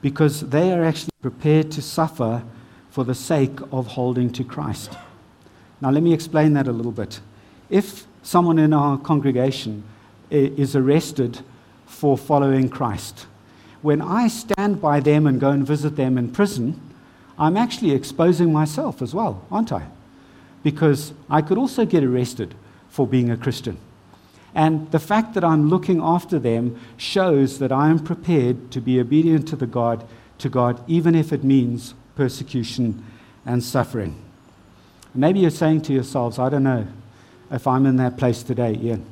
Because 0.00 0.40
they 0.40 0.72
are 0.72 0.84
actually 0.84 1.12
prepared 1.20 1.70
to 1.72 1.82
suffer 1.82 2.42
for 2.88 3.04
the 3.04 3.14
sake 3.14 3.58
of 3.70 3.88
holding 3.88 4.30
to 4.32 4.42
Christ. 4.42 4.96
Now, 5.82 5.90
let 5.90 6.02
me 6.02 6.14
explain 6.14 6.54
that 6.54 6.66
a 6.66 6.72
little 6.72 6.92
bit. 6.92 7.20
if 7.68 8.06
someone 8.22 8.58
in 8.58 8.72
our 8.72 8.98
congregation 8.98 9.84
is 10.30 10.74
arrested 10.74 11.40
for 11.88 12.16
following 12.16 12.68
Christ, 12.68 13.26
when 13.82 14.00
I 14.00 14.28
stand 14.28 14.80
by 14.80 15.00
them 15.00 15.26
and 15.26 15.40
go 15.40 15.50
and 15.50 15.66
visit 15.66 15.96
them 15.96 16.16
in 16.16 16.30
prison, 16.30 16.80
I'm 17.38 17.56
actually 17.56 17.92
exposing 17.92 18.52
myself 18.52 19.02
as 19.02 19.14
well, 19.14 19.44
aren't 19.50 19.72
I? 19.72 19.86
Because 20.62 21.12
I 21.30 21.42
could 21.42 21.58
also 21.58 21.84
get 21.84 22.04
arrested 22.04 22.54
for 22.88 23.06
being 23.06 23.30
a 23.30 23.36
Christian. 23.36 23.78
And 24.54 24.90
the 24.90 24.98
fact 24.98 25.34
that 25.34 25.44
I'm 25.44 25.68
looking 25.68 26.00
after 26.00 26.38
them 26.38 26.80
shows 26.96 27.58
that 27.58 27.70
I 27.70 27.90
am 27.90 28.00
prepared 28.00 28.70
to 28.72 28.80
be 28.80 28.98
obedient 28.98 29.46
to 29.48 29.56
the 29.56 29.66
God, 29.66 30.06
to 30.38 30.48
God, 30.48 30.82
even 30.88 31.14
if 31.14 31.32
it 31.32 31.44
means 31.44 31.94
persecution 32.16 33.04
and 33.46 33.62
suffering. 33.62 34.20
Maybe 35.14 35.40
you're 35.40 35.50
saying 35.50 35.82
to 35.82 35.92
yourselves, 35.92 36.38
I 36.38 36.48
don't 36.48 36.64
know 36.64 36.86
if 37.50 37.66
I'm 37.66 37.86
in 37.86 37.96
that 37.96 38.16
place 38.16 38.42
today, 38.42 38.78
Ian. 38.80 39.06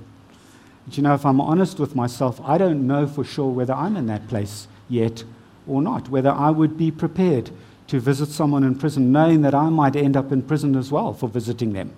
But 0.87 0.96
you 0.96 1.03
know, 1.03 1.14
if 1.14 1.27
I'm 1.27 1.40
honest 1.40 1.79
with 1.79 1.94
myself, 1.94 2.40
I 2.42 2.59
don't 2.59 2.87
know 2.87 3.07
for 3.07 3.25
sure 3.25 3.51
whether 3.51 3.75
I'm 3.75 3.96
in 3.96 4.07
that 4.07 4.29
place 4.29 4.68
yet 4.88 5.25
or 5.66 5.83
not, 5.83 6.09
whether 6.09 6.31
I 6.31 6.51
would 6.51 6.79
be 6.79 6.90
prepared 6.90 7.51
to 7.88 8.01
visit 8.01 8.29
someone 8.29 8.64
in 8.64 8.77
prison, 8.77 9.12
knowing 9.12 9.42
that 9.42 9.55
I 9.55 9.68
might 9.68 9.96
end 9.96 10.16
up 10.16 10.33
in 10.33 10.42
prison 10.42 10.77
as 10.77 10.90
well 10.90 11.12
for 11.12 11.29
visiting 11.29 11.72
them. 11.72 11.92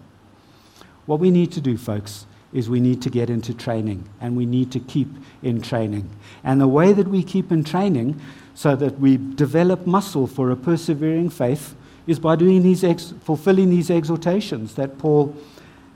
What 1.06 1.20
we 1.20 1.30
need 1.30 1.52
to 1.52 1.60
do, 1.60 1.76
folks, 1.76 2.26
is 2.52 2.70
we 2.70 2.80
need 2.80 3.02
to 3.02 3.10
get 3.10 3.28
into 3.28 3.52
training 3.52 4.08
and 4.20 4.36
we 4.36 4.46
need 4.46 4.72
to 4.72 4.80
keep 4.80 5.08
in 5.42 5.60
training. 5.60 6.08
And 6.42 6.60
the 6.60 6.68
way 6.68 6.94
that 6.94 7.08
we 7.08 7.22
keep 7.22 7.52
in 7.52 7.64
training 7.64 8.20
so 8.54 8.74
that 8.76 8.98
we 8.98 9.16
develop 9.16 9.86
muscle 9.86 10.26
for 10.26 10.50
a 10.50 10.56
persevering 10.56 11.28
faith 11.30 11.74
is 12.06 12.18
by 12.18 12.36
doing 12.36 12.62
these 12.62 12.82
ex- 12.82 13.12
fulfilling 13.20 13.68
these 13.68 13.90
exhortations 13.90 14.74
that 14.76 14.96
Paul 14.96 15.36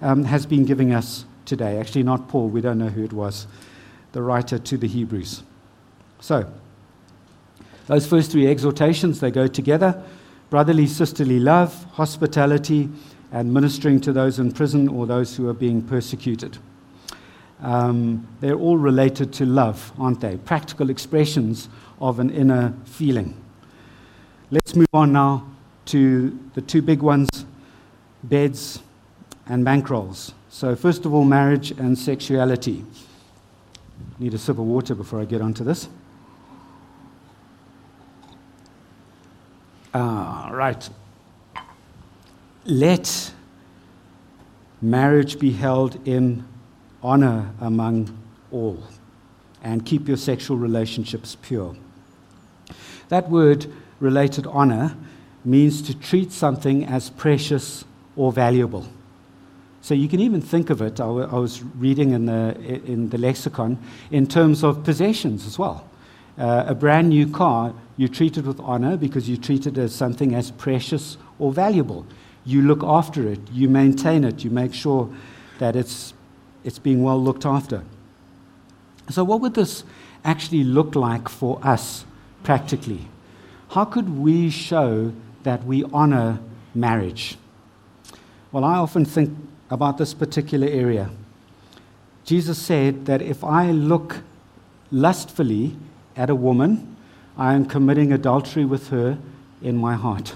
um, 0.03 0.25
has 0.25 0.45
been 0.45 0.65
giving 0.65 0.93
us 0.93 1.25
today. 1.45 1.79
Actually, 1.79 2.03
not 2.03 2.29
Paul, 2.29 2.49
we 2.49 2.61
don't 2.61 2.79
know 2.79 2.89
who 2.89 3.05
it 3.05 3.13
was, 3.13 3.47
the 4.13 4.23
writer 4.23 4.59
to 4.59 4.77
the 4.77 4.89
Hebrews. 4.89 5.43
So, 6.21 6.51
those 7.87 8.07
first 8.07 8.31
three 8.31 8.47
exhortations, 8.47 9.21
they 9.21 9.31
go 9.31 9.47
together 9.47 10.03
brotherly, 10.53 10.87
sisterly 10.87 11.41
love, 11.41 11.85
hospitality, 11.93 12.87
and 13.33 13.55
ministering 13.55 13.99
to 13.99 14.13
those 14.13 14.39
in 14.39 14.53
prison 14.53 14.87
or 14.87 15.07
those 15.07 15.35
who 15.35 15.49
are 15.49 15.55
being 15.55 15.81
persecuted. 15.81 16.59
Um, 17.63 18.29
they're 18.41 18.59
all 18.59 18.77
related 18.77 19.33
to 19.35 19.47
love, 19.47 19.93
aren't 19.99 20.21
they? 20.21 20.37
Practical 20.37 20.91
expressions 20.91 21.71
of 22.03 22.21
an 22.21 22.29
inner 22.29 22.75
feeling. 22.85 23.35
Let's 24.51 24.77
move 24.77 24.89
on 24.93 25.13
now 25.15 25.47
to 25.87 26.39
the 26.53 26.61
two 26.61 26.83
big 26.83 27.01
ones 27.01 27.47
beds 28.23 28.81
and 29.47 29.65
bankrolls. 29.65 30.35
So, 30.53 30.77
first 30.77 31.07
of 31.07 31.15
all, 31.15 31.25
marriage 31.25 31.71
and 31.71 31.99
sexuality. 31.99 32.85
Need 34.19 34.35
a 34.35 34.39
sip 34.39 34.59
of 34.59 34.67
water 34.67 34.95
before 34.95 35.19
I 35.19 35.25
get 35.25 35.41
onto 35.41 35.65
this. 35.65 35.89
Ah, 39.95 40.51
right. 40.53 40.91
Let 42.67 43.33
marriage 44.83 45.39
be 45.39 45.53
held 45.53 46.07
in 46.07 46.45
honor 47.03 47.51
among 47.59 48.15
all 48.51 48.85
and 49.63 49.87
keep 49.87 50.07
your 50.07 50.19
sexual 50.19 50.59
relationships 50.59 51.35
pure. 51.41 51.75
That 53.09 53.31
word, 53.31 53.73
related 54.01 54.47
honor, 54.47 54.97
means 55.47 55.81
to 55.83 55.99
treat 55.99 56.31
something 56.31 56.85
as 56.85 57.09
precious 57.09 57.87
or 58.17 58.33
valuable. 58.33 58.87
So 59.83 59.95
you 59.95 60.09
can 60.09 60.21
even 60.21 60.41
think 60.41 60.71
of 60.71 60.81
it, 60.81 61.01
I, 61.01 61.07
w- 61.07 61.29
I 61.29 61.35
was 61.35 61.63
reading 61.77 62.13
in 62.13 62.27
the, 62.27 62.57
in 62.87 63.11
the 63.11 63.19
lexicon, 63.19 63.79
in 64.13 64.29
terms 64.29 64.63
of 64.63 64.85
possessions 64.85 65.45
as 65.45 65.59
well. 65.59 65.89
Uh, 66.39 66.65
a 66.69 66.75
brand 66.75 67.09
new 67.09 67.29
car, 67.29 67.75
you 67.97 68.07
treat 68.07 68.39
it 68.39 68.47
with 68.47 68.61
honor 68.61 68.97
because 68.97 69.29
you 69.29 69.37
treat 69.37 69.67
it 69.67 69.77
as 69.77 69.93
something 69.93 70.37
as 70.37 70.53
precious 70.53 71.19
or 71.41 71.53
valuable. 71.53 72.07
You 72.45 72.63
look 72.63 72.85
after 72.85 73.27
it, 73.27 73.41
you 73.51 73.69
maintain 73.69 74.23
it, 74.23 74.45
you 74.45 74.51
make 74.51 74.73
sure 74.73 75.13
that 75.59 75.75
it's, 75.75 76.15
it's 76.63 76.79
being 76.79 77.03
well 77.03 77.21
looked 77.21 77.45
after. 77.45 77.83
So, 79.11 79.25
what 79.25 79.41
would 79.41 79.55
this 79.55 79.83
actually 80.25 80.63
look 80.63 80.95
like 80.95 81.29
for 81.29 81.59
us 81.67 82.05
practically? 82.45 83.09
How 83.71 83.85
could 83.85 84.17
we 84.17 84.49
show 84.49 85.13
that 85.43 85.65
we 85.65 85.83
honor 85.93 86.39
marriage? 86.73 87.37
Well, 88.53 88.65
I 88.65 88.77
often 88.77 89.05
think 89.05 89.37
about 89.73 89.97
this 89.97 90.13
particular 90.13 90.69
area. 90.69 91.11
Jesus 92.25 92.59
said 92.59 93.07
that 93.07 93.23
if 93.23 93.43
I 93.43 93.71
look 93.71 94.19
lustfully 94.91 95.77
at 96.15 96.29
a 96.29 96.35
woman, 96.35 96.95
I 97.39 97.55
am 97.55 97.65
committing 97.65 98.13
adultery 98.13 98.67
with 98.67 98.89
her 98.89 99.19
in 99.63 99.79
my 99.79 99.95
heart. 99.95 100.35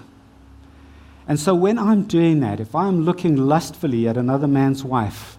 And 1.29 1.39
so 1.39 1.55
when 1.55 1.79
I'm 1.79 2.05
doing 2.05 2.41
that, 2.41 2.61
if 2.61 2.75
I'm 2.75 3.03
looking 3.03 3.37
lustfully 3.37 4.09
at 4.09 4.17
another 4.17 4.47
man's 4.47 4.83
wife, 4.83 5.37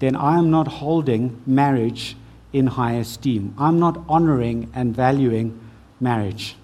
then 0.00 0.14
I 0.14 0.36
am 0.36 0.50
not 0.50 0.68
holding 0.68 1.40
marriage 1.46 2.16
in 2.52 2.66
high 2.66 2.94
esteem. 2.94 3.54
I'm 3.56 3.78
not 3.78 4.04
honoring 4.10 4.70
and 4.74 4.94
valuing 4.94 5.58
marriage. 6.00 6.56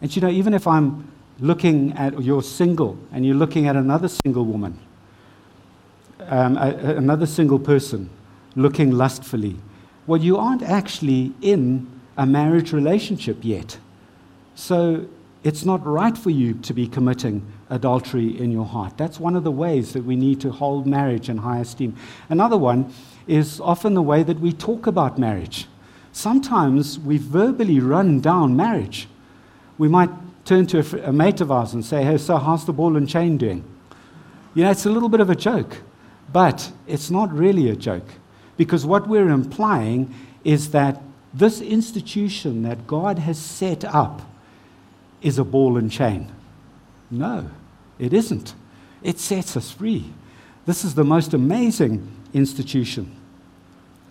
And 0.00 0.14
you 0.14 0.22
know, 0.22 0.30
even 0.30 0.54
if 0.54 0.68
I'm 0.68 1.10
looking 1.40 1.92
at 1.94 2.22
you're 2.22 2.42
single 2.42 2.98
and 3.10 3.26
you're 3.26 3.34
looking 3.34 3.66
at 3.66 3.74
another 3.74 4.06
single 4.08 4.44
woman, 4.44 4.78
um, 6.30 6.56
a, 6.56 6.96
another 6.96 7.26
single 7.26 7.58
person 7.58 8.08
looking 8.56 8.90
lustfully, 8.92 9.56
well, 10.06 10.20
you 10.20 10.38
aren't 10.38 10.62
actually 10.62 11.32
in 11.42 11.86
a 12.16 12.26
marriage 12.26 12.72
relationship 12.72 13.38
yet. 13.42 13.78
So 14.54 15.06
it's 15.42 15.64
not 15.64 15.84
right 15.86 16.16
for 16.16 16.30
you 16.30 16.54
to 16.54 16.74
be 16.74 16.86
committing 16.86 17.46
adultery 17.70 18.38
in 18.38 18.50
your 18.50 18.64
heart. 18.64 18.98
That's 18.98 19.18
one 19.18 19.36
of 19.36 19.44
the 19.44 19.50
ways 19.50 19.92
that 19.92 20.04
we 20.04 20.16
need 20.16 20.40
to 20.42 20.50
hold 20.50 20.86
marriage 20.86 21.28
in 21.28 21.38
high 21.38 21.60
esteem. 21.60 21.96
Another 22.28 22.58
one 22.58 22.92
is 23.26 23.60
often 23.60 23.94
the 23.94 24.02
way 24.02 24.22
that 24.22 24.40
we 24.40 24.52
talk 24.52 24.86
about 24.86 25.18
marriage. 25.18 25.66
Sometimes 26.12 26.98
we 26.98 27.16
verbally 27.16 27.80
run 27.80 28.20
down 28.20 28.56
marriage. 28.56 29.08
We 29.78 29.88
might 29.88 30.10
turn 30.44 30.66
to 30.66 30.80
a, 30.80 31.08
a 31.08 31.12
mate 31.12 31.40
of 31.40 31.50
ours 31.50 31.72
and 31.72 31.84
say, 31.84 32.02
Hey, 32.04 32.18
so 32.18 32.36
how's 32.36 32.66
the 32.66 32.72
ball 32.72 32.96
and 32.96 33.08
chain 33.08 33.36
doing? 33.36 33.64
You 34.54 34.64
know, 34.64 34.70
it's 34.70 34.84
a 34.84 34.90
little 34.90 35.08
bit 35.08 35.20
of 35.20 35.30
a 35.30 35.36
joke, 35.36 35.78
but 36.32 36.72
it's 36.86 37.10
not 37.10 37.32
really 37.32 37.68
a 37.70 37.76
joke. 37.76 38.06
Because 38.56 38.84
what 38.84 39.08
we're 39.08 39.30
implying 39.30 40.14
is 40.44 40.70
that 40.70 41.00
this 41.32 41.60
institution 41.60 42.62
that 42.62 42.86
God 42.86 43.18
has 43.18 43.38
set 43.38 43.84
up 43.84 44.22
is 45.22 45.38
a 45.38 45.44
ball 45.44 45.76
and 45.76 45.90
chain. 45.90 46.30
No, 47.10 47.50
it 47.98 48.12
isn't. 48.12 48.54
It 49.02 49.18
sets 49.18 49.56
us 49.56 49.70
free. 49.70 50.12
This 50.66 50.84
is 50.84 50.94
the 50.94 51.04
most 51.04 51.34
amazing 51.34 52.06
institution. 52.32 53.14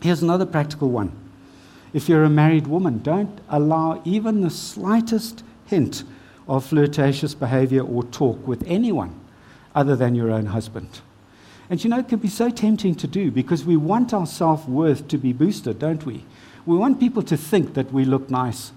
Here's 0.01 0.21
another 0.21 0.45
practical 0.45 0.89
one. 0.89 1.11
If 1.93 2.07
you're 2.07 2.23
a 2.23 2.29
married 2.29 2.67
woman, 2.67 2.99
don't 2.99 3.39
allow 3.49 4.01
even 4.05 4.41
the 4.41 4.49
slightest 4.49 5.43
hint 5.65 6.03
of 6.47 6.65
flirtatious 6.65 7.33
behavior 7.33 7.81
or 7.81 8.03
talk 8.03 8.47
with 8.47 8.63
anyone 8.65 9.19
other 9.75 9.95
than 9.95 10.15
your 10.15 10.31
own 10.31 10.47
husband. 10.47 11.01
And 11.69 11.83
you 11.83 11.89
know, 11.89 11.99
it 11.99 12.07
can 12.07 12.19
be 12.19 12.27
so 12.27 12.49
tempting 12.49 12.95
to 12.95 13.07
do 13.07 13.29
because 13.29 13.63
we 13.63 13.77
want 13.77 14.13
our 14.13 14.25
self 14.25 14.67
worth 14.67 15.07
to 15.09 15.17
be 15.17 15.33
boosted, 15.33 15.79
don't 15.79 16.05
we? 16.05 16.25
We 16.65 16.77
want 16.77 16.99
people 16.99 17.23
to 17.23 17.37
think 17.37 17.73
that 17.75 17.91
we 17.91 18.05
look 18.05 18.29
nice 18.29 18.71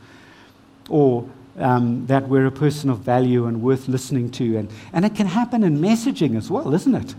or 0.88 1.28
um, 1.58 2.06
that 2.06 2.28
we're 2.28 2.46
a 2.46 2.52
person 2.52 2.90
of 2.90 2.98
value 2.98 3.46
and 3.46 3.62
worth 3.62 3.88
listening 3.88 4.30
to. 4.32 4.56
And, 4.56 4.70
and 4.92 5.04
it 5.04 5.14
can 5.14 5.26
happen 5.26 5.64
in 5.64 5.78
messaging 5.78 6.36
as 6.36 6.50
well, 6.50 6.74
isn't 6.74 6.94
it? 6.94 7.14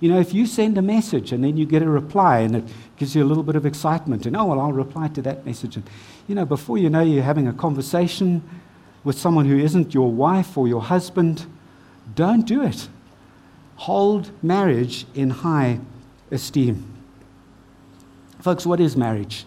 You 0.00 0.10
know, 0.10 0.18
if 0.18 0.34
you 0.34 0.46
send 0.46 0.76
a 0.78 0.82
message 0.82 1.30
and 1.30 1.44
then 1.44 1.56
you 1.56 1.64
get 1.64 1.82
a 1.82 1.88
reply 1.88 2.40
and 2.40 2.56
it 2.56 2.64
gives 2.96 3.14
you 3.14 3.22
a 3.22 3.26
little 3.26 3.44
bit 3.44 3.54
of 3.54 3.64
excitement, 3.64 4.26
and 4.26 4.36
oh, 4.36 4.46
well, 4.46 4.60
I'll 4.60 4.72
reply 4.72 5.08
to 5.08 5.22
that 5.22 5.46
message. 5.46 5.76
And, 5.76 5.88
you 6.26 6.34
know, 6.34 6.44
before 6.44 6.78
you 6.78 6.90
know, 6.90 7.02
you're 7.02 7.22
having 7.22 7.46
a 7.46 7.52
conversation 7.52 8.42
with 9.04 9.16
someone 9.16 9.46
who 9.46 9.58
isn't 9.58 9.94
your 9.94 10.10
wife 10.10 10.58
or 10.58 10.66
your 10.66 10.82
husband. 10.82 11.46
Don't 12.14 12.46
do 12.46 12.62
it. 12.62 12.88
Hold 13.82 14.30
marriage 14.44 15.06
in 15.12 15.28
high 15.28 15.80
esteem. 16.30 16.86
Folks, 18.38 18.64
what 18.64 18.78
is 18.78 18.96
marriage? 18.96 19.44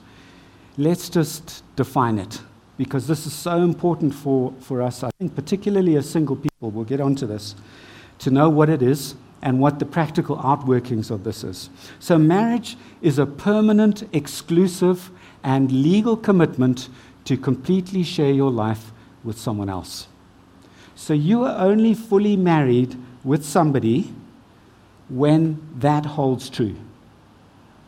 Let's 0.77 1.07
just 1.07 1.63
define 1.77 2.19
it 2.19 2.41
because 2.75 3.07
this 3.07 3.25
is 3.25 3.31
so 3.31 3.61
important 3.61 4.13
for, 4.13 4.53
for 4.59 4.81
us, 4.81 5.05
I 5.05 5.11
think, 5.19 5.35
particularly 5.35 5.95
as 5.95 6.09
single 6.09 6.35
people. 6.35 6.69
We'll 6.69 6.83
get 6.83 6.99
onto 6.99 7.25
this 7.25 7.55
to 8.19 8.29
know 8.29 8.49
what 8.49 8.69
it 8.69 8.81
is 8.81 9.15
and 9.41 9.61
what 9.61 9.79
the 9.79 9.85
practical 9.85 10.35
outworkings 10.35 11.09
of 11.11 11.23
this 11.23 11.45
is. 11.45 11.69
So, 11.99 12.17
marriage 12.17 12.75
is 13.01 13.17
a 13.17 13.25
permanent, 13.25 14.03
exclusive, 14.11 15.11
and 15.45 15.71
legal 15.71 16.17
commitment 16.17 16.89
to 17.23 17.37
completely 17.37 18.03
share 18.03 18.33
your 18.33 18.51
life 18.51 18.91
with 19.23 19.37
someone 19.37 19.69
else. 19.69 20.09
So, 20.93 21.13
you 21.13 21.45
are 21.45 21.57
only 21.57 21.93
fully 21.93 22.35
married 22.35 22.97
with 23.23 23.45
somebody 23.45 24.13
when 25.09 25.61
that 25.77 26.05
holds 26.05 26.49
true. 26.49 26.75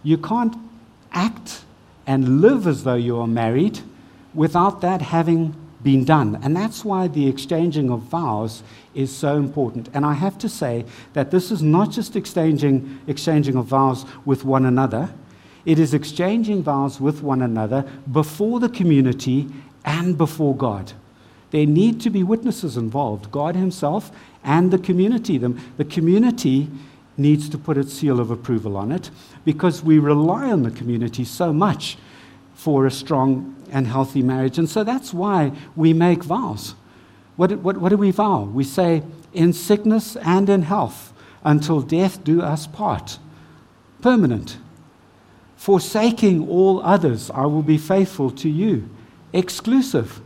You 0.03 0.17
can't 0.17 0.55
act 1.11 1.61
and 2.05 2.41
live 2.41 2.67
as 2.67 2.83
though 2.83 2.95
you 2.95 3.19
are 3.19 3.27
married 3.27 3.79
without 4.33 4.81
that 4.81 5.01
having 5.01 5.55
been 5.83 6.05
done. 6.05 6.39
And 6.41 6.55
that's 6.55 6.83
why 6.83 7.07
the 7.07 7.27
exchanging 7.27 7.89
of 7.89 8.01
vows 8.01 8.63
is 8.93 9.15
so 9.15 9.37
important. 9.37 9.89
And 9.93 10.05
I 10.05 10.13
have 10.13 10.37
to 10.39 10.49
say 10.49 10.85
that 11.13 11.31
this 11.31 11.51
is 11.51 11.61
not 11.61 11.91
just 11.91 12.15
exchanging, 12.15 12.99
exchanging 13.07 13.55
of 13.55 13.65
vows 13.65 14.05
with 14.25 14.43
one 14.43 14.65
another, 14.65 15.09
it 15.65 15.79
is 15.79 15.93
exchanging 15.93 16.63
vows 16.63 17.01
with 17.01 17.21
one 17.21 17.41
another 17.41 17.85
before 18.11 18.59
the 18.59 18.69
community 18.69 19.47
and 19.83 20.17
before 20.17 20.55
God. 20.55 20.93
There 21.51 21.65
need 21.65 22.01
to 22.01 22.09
be 22.09 22.23
witnesses 22.23 22.77
involved 22.77 23.31
God 23.31 23.55
Himself 23.55 24.11
and 24.43 24.71
the 24.71 24.77
community. 24.77 25.37
The, 25.37 25.49
the 25.77 25.85
community 25.85 26.69
needs 27.17 27.49
to 27.49 27.57
put 27.57 27.77
its 27.77 27.93
seal 27.93 28.19
of 28.19 28.31
approval 28.31 28.77
on 28.77 28.91
it 28.91 29.09
because 29.43 29.83
we 29.83 29.99
rely 29.99 30.51
on 30.51 30.63
the 30.63 30.71
community 30.71 31.25
so 31.25 31.51
much 31.51 31.97
for 32.53 32.85
a 32.85 32.91
strong 32.91 33.55
and 33.71 33.87
healthy 33.87 34.21
marriage. 34.21 34.57
And 34.57 34.69
so 34.69 34.83
that's 34.83 35.13
why 35.13 35.51
we 35.75 35.93
make 35.93 36.23
vows. 36.23 36.75
What, 37.35 37.51
what, 37.59 37.77
what 37.77 37.89
do 37.89 37.97
we 37.97 38.11
vow? 38.11 38.43
We 38.43 38.63
say, 38.63 39.03
in 39.33 39.53
sickness 39.53 40.15
and 40.17 40.49
in 40.49 40.63
health, 40.63 41.13
until 41.43 41.81
death 41.81 42.23
do 42.23 42.41
us 42.41 42.67
part. 42.67 43.19
Permanent. 44.01 44.57
Forsaking 45.55 46.47
all 46.47 46.81
others, 46.81 47.29
I 47.31 47.45
will 47.45 47.63
be 47.63 47.77
faithful 47.77 48.31
to 48.31 48.49
you. 48.49 48.89
Exclusive. 49.33 50.21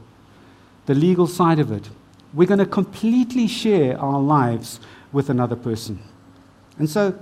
The 0.86 0.96
legal 0.96 1.28
side 1.28 1.60
of 1.60 1.72
it. 1.72 1.90
We're 2.34 2.48
going 2.48 2.60
to 2.60 2.66
completely 2.66 3.48
share 3.48 4.00
our 4.00 4.20
lives 4.20 4.80
with 5.12 5.30
another 5.30 5.56
person. 5.56 6.00
And 6.82 6.90
so, 6.90 7.14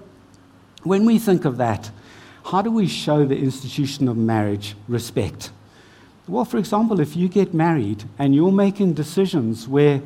when 0.83 1.03
we 1.03 1.19
think 1.19 1.43
of 1.43 1.57
that, 1.57 1.91
how 2.45 2.61
do 2.61 2.71
we 2.71 2.87
show 2.87 3.25
the 3.25 3.37
institution 3.37 4.07
of 4.07 4.15
marriage 4.15 4.73
respect? 4.87 5.51
Well, 6.29 6.45
for 6.45 6.59
example, 6.59 7.01
if 7.01 7.17
you 7.17 7.27
get 7.27 7.53
married 7.53 8.05
and 8.17 8.33
you're 8.33 8.53
making 8.53 8.93
decisions 8.93 9.67
where 9.67 10.01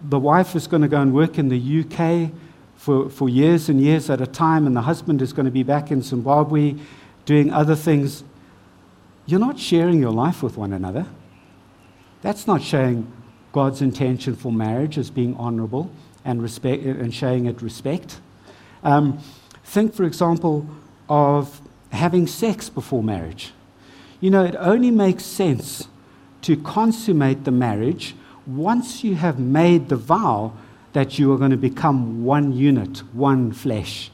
the 0.00 0.20
wife 0.20 0.54
is 0.54 0.68
going 0.68 0.82
to 0.82 0.88
go 0.88 1.00
and 1.00 1.12
work 1.12 1.40
in 1.40 1.48
the 1.48 1.80
UK 1.80 2.30
for, 2.76 3.10
for 3.10 3.28
years 3.28 3.68
and 3.68 3.80
years 3.80 4.10
at 4.10 4.20
a 4.20 4.28
time, 4.28 4.64
and 4.64 4.76
the 4.76 4.82
husband 4.82 5.22
is 5.22 5.32
going 5.32 5.46
to 5.46 5.50
be 5.50 5.64
back 5.64 5.90
in 5.90 6.00
Zimbabwe 6.00 6.76
doing 7.24 7.52
other 7.52 7.74
things, 7.74 8.22
you're 9.26 9.40
not 9.40 9.58
sharing 9.58 9.98
your 9.98 10.12
life 10.12 10.40
with 10.40 10.56
one 10.56 10.72
another. 10.72 11.04
That's 12.22 12.46
not 12.46 12.62
showing 12.62 13.10
God's 13.50 13.82
intention 13.82 14.36
for 14.36 14.52
marriage 14.52 14.98
as 14.98 15.10
being 15.10 15.34
honorable 15.34 15.90
and, 16.24 16.40
respect, 16.40 16.84
and 16.84 17.12
showing 17.12 17.46
it 17.46 17.60
respect. 17.60 18.20
Um, 18.82 19.18
think, 19.64 19.94
for 19.94 20.04
example, 20.04 20.66
of 21.08 21.60
having 21.90 22.26
sex 22.26 22.68
before 22.68 23.02
marriage. 23.02 23.52
You 24.20 24.30
know, 24.30 24.44
it 24.44 24.56
only 24.58 24.90
makes 24.90 25.24
sense 25.24 25.88
to 26.42 26.56
consummate 26.56 27.44
the 27.44 27.50
marriage 27.50 28.14
once 28.46 29.04
you 29.04 29.14
have 29.14 29.38
made 29.38 29.88
the 29.88 29.96
vow 29.96 30.52
that 30.92 31.18
you 31.18 31.32
are 31.32 31.38
going 31.38 31.50
to 31.50 31.56
become 31.56 32.24
one 32.24 32.52
unit, 32.52 32.98
one 33.12 33.52
flesh. 33.52 34.10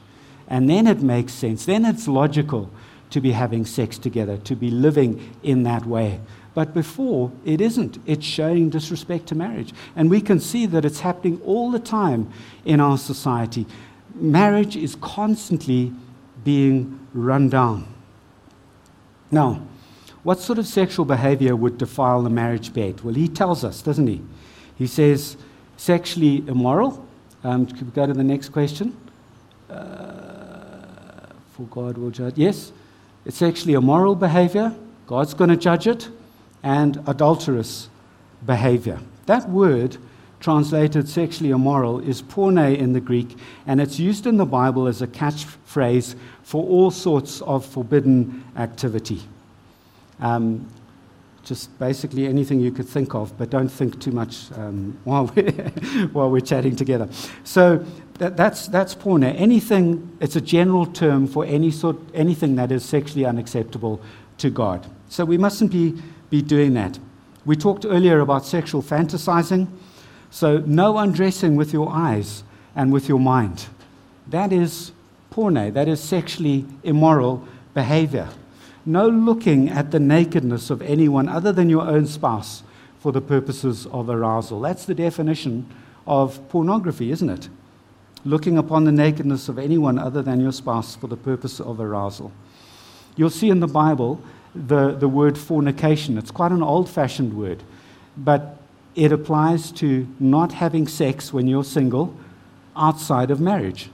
And 0.47 0.69
then 0.69 0.87
it 0.87 1.01
makes 1.01 1.33
sense. 1.33 1.65
Then 1.65 1.85
it's 1.85 2.07
logical 2.07 2.69
to 3.09 3.21
be 3.21 3.31
having 3.31 3.65
sex 3.65 3.97
together, 3.97 4.37
to 4.37 4.55
be 4.55 4.69
living 4.69 5.35
in 5.41 5.63
that 5.63 5.85
way. 5.85 6.19
But 6.53 6.73
before, 6.73 7.31
it 7.43 7.61
isn't. 7.61 7.97
It's 8.05 8.25
showing 8.25 8.69
disrespect 8.69 9.27
to 9.27 9.35
marriage. 9.35 9.73
And 9.95 10.09
we 10.09 10.21
can 10.21 10.39
see 10.39 10.65
that 10.67 10.85
it's 10.85 10.99
happening 11.01 11.41
all 11.45 11.71
the 11.71 11.79
time 11.79 12.31
in 12.63 12.79
our 12.79 12.97
society. 12.97 13.65
Marriage 14.15 14.75
is 14.75 14.95
constantly 14.95 15.93
being 16.43 16.99
run 17.13 17.49
down. 17.49 17.85
Now, 19.31 19.61
what 20.23 20.39
sort 20.39 20.57
of 20.57 20.65
sexual 20.65 21.05
behavior 21.05 21.55
would 21.55 21.77
defile 21.77 22.23
the 22.23 22.29
marriage 22.29 22.73
bed? 22.73 23.01
Well, 23.01 23.13
he 23.13 23.27
tells 23.27 23.63
us, 23.63 23.81
doesn't 23.81 24.07
he? 24.07 24.21
He 24.75 24.87
says, 24.87 25.37
sexually 25.77 26.43
immoral. 26.47 27.05
Um, 27.43 27.65
could 27.65 27.85
we 27.85 27.91
go 27.91 28.07
to 28.07 28.13
the 28.13 28.23
next 28.23 28.49
question? 28.49 28.95
Uh, 29.69 31.27
for 31.53 31.63
God 31.69 31.97
will 31.97 32.09
judge. 32.09 32.37
Yes, 32.37 32.71
it's 33.25 33.37
sexually 33.37 33.73
immoral 33.73 34.15
behavior. 34.15 34.73
God's 35.07 35.33
going 35.33 35.49
to 35.49 35.57
judge 35.57 35.87
it. 35.87 36.09
And 36.63 37.03
adulterous 37.05 37.89
behavior. 38.43 38.99
That 39.27 39.47
word, 39.47 39.97
translated 40.39 41.07
sexually 41.07 41.51
immoral, 41.51 41.99
is 41.99 42.21
porne 42.21 42.57
in 42.57 42.93
the 42.93 43.01
Greek, 43.01 43.37
and 43.65 43.81
it's 43.81 43.99
used 43.99 44.27
in 44.27 44.37
the 44.37 44.45
Bible 44.45 44.87
as 44.87 45.01
a 45.01 45.07
catchphrase 45.07 46.15
for 46.43 46.63
all 46.63 46.91
sorts 46.91 47.41
of 47.41 47.65
forbidden 47.65 48.43
activity. 48.55 49.21
Um, 50.19 50.67
just 51.45 51.77
basically 51.79 52.27
anything 52.27 52.59
you 52.59 52.71
could 52.71 52.87
think 52.87 53.13
of, 53.13 53.37
but 53.37 53.49
don't 53.49 53.69
think 53.69 54.01
too 54.01 54.11
much 54.11 54.51
um, 54.53 54.97
while, 55.03 55.31
we're, 55.35 55.51
while 56.11 56.29
we're 56.29 56.41
chatting 56.41 56.75
together. 56.75 57.07
So 57.43 57.85
that, 58.17 58.35
that's, 58.35 58.67
that's 58.67 58.95
porne. 58.95 59.23
Anything, 59.23 60.17
it's 60.19 60.35
a 60.35 60.41
general 60.41 60.85
term 60.85 61.27
for 61.27 61.45
any 61.45 61.71
sort, 61.71 61.97
anything 62.13 62.55
that 62.55 62.71
is 62.71 62.83
sexually 62.83 63.25
unacceptable 63.25 64.01
to 64.39 64.49
God. 64.49 64.85
So 65.07 65.23
we 65.23 65.37
mustn't 65.37 65.71
be, 65.71 66.01
be 66.29 66.41
doing 66.41 66.73
that. 66.73 66.99
We 67.45 67.55
talked 67.55 67.85
earlier 67.85 68.19
about 68.19 68.45
sexual 68.45 68.81
fantasizing. 68.81 69.67
So 70.35 70.57
no 70.65 70.97
undressing 70.97 71.55
with 71.55 71.71
your 71.71 71.89
eyes 71.89 72.43
and 72.75 72.91
with 72.91 73.07
your 73.07 73.19
mind. 73.19 73.67
That 74.27 74.51
is 74.51 74.91
porne, 75.29 75.71
that 75.73 75.87
is 75.87 76.01
sexually 76.01 76.65
immoral 76.83 77.47
behavior 77.73 78.27
no 78.85 79.07
looking 79.09 79.69
at 79.69 79.91
the 79.91 79.99
nakedness 79.99 80.69
of 80.69 80.81
anyone 80.81 81.27
other 81.27 81.51
than 81.51 81.69
your 81.69 81.87
own 81.87 82.05
spouse 82.05 82.61
for 82.99 83.11
the 83.11 83.21
purposes 83.21 83.87
of 83.87 84.09
arousal. 84.09 84.61
That's 84.61 84.85
the 84.85 84.93
definition 84.93 85.65
of 86.05 86.47
pornography, 86.49 87.11
isn't 87.11 87.29
it? 87.29 87.49
Looking 88.23 88.57
upon 88.57 88.85
the 88.85 88.91
nakedness 88.91 89.49
of 89.49 89.57
anyone 89.57 89.97
other 89.97 90.21
than 90.21 90.39
your 90.39 90.51
spouse 90.51 90.95
for 90.95 91.07
the 91.07 91.17
purpose 91.17 91.59
of 91.59 91.79
arousal. 91.79 92.31
You'll 93.15 93.29
see 93.29 93.49
in 93.49 93.59
the 93.59 93.67
Bible 93.67 94.21
the, 94.53 94.91
the 94.91 95.07
word 95.07 95.37
fornication. 95.37 96.17
It's 96.17 96.31
quite 96.31 96.51
an 96.51 96.63
old 96.63 96.89
fashioned 96.89 97.35
word, 97.35 97.63
but 98.17 98.57
it 98.95 99.11
applies 99.11 99.71
to 99.73 100.07
not 100.19 100.53
having 100.53 100.87
sex 100.87 101.33
when 101.33 101.47
you're 101.47 101.63
single 101.63 102.15
outside 102.75 103.29
of 103.29 103.39
marriage. 103.39 103.89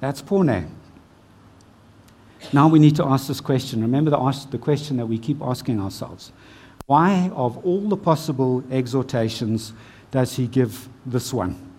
That's 0.00 0.20
porne. 0.20 0.74
Now 2.52 2.68
we 2.68 2.78
need 2.78 2.96
to 2.96 3.04
ask 3.04 3.28
this 3.28 3.40
question. 3.40 3.82
Remember 3.82 4.10
the, 4.10 4.46
the 4.50 4.58
question 4.58 4.96
that 4.96 5.06
we 5.06 5.18
keep 5.18 5.40
asking 5.40 5.80
ourselves 5.80 6.32
Why, 6.86 7.30
of 7.34 7.64
all 7.64 7.88
the 7.88 7.96
possible 7.96 8.64
exhortations, 8.70 9.72
does 10.10 10.36
he 10.36 10.46
give 10.46 10.88
this 11.06 11.32
one? 11.32 11.70